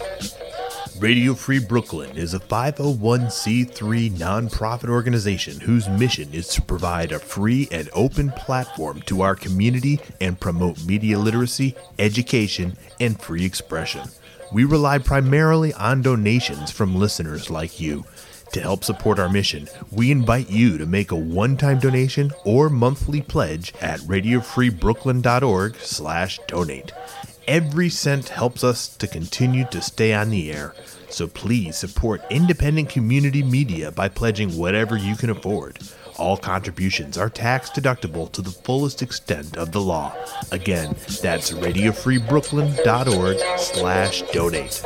[1.01, 7.67] Radio Free Brooklyn is a 501c3 nonprofit organization whose mission is to provide a free
[7.71, 14.07] and open platform to our community and promote media literacy, education, and free expression.
[14.53, 18.05] We rely primarily on donations from listeners like you.
[18.53, 23.21] To help support our mission, we invite you to make a one-time donation or monthly
[23.21, 26.91] pledge at radiofreebrooklyn.org/donate.
[27.47, 30.75] Every cent helps us to continue to stay on the air.
[31.09, 35.79] So please support independent community media by pledging whatever you can afford.
[36.17, 40.15] All contributions are tax deductible to the fullest extent of the law.
[40.51, 44.83] Again, that's radiofreebrooklyn.org slash donate.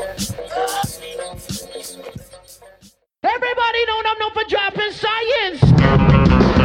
[3.21, 6.64] Everybody know I'm known for dropping science.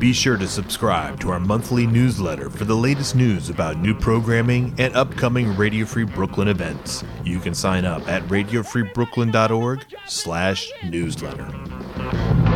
[0.00, 4.74] be sure to subscribe to our monthly newsletter for the latest news about new programming
[4.78, 7.04] and upcoming Radio Free Brooklyn events.
[7.22, 12.49] You can sign up at radiofreebrooklyn.org slash newsletter.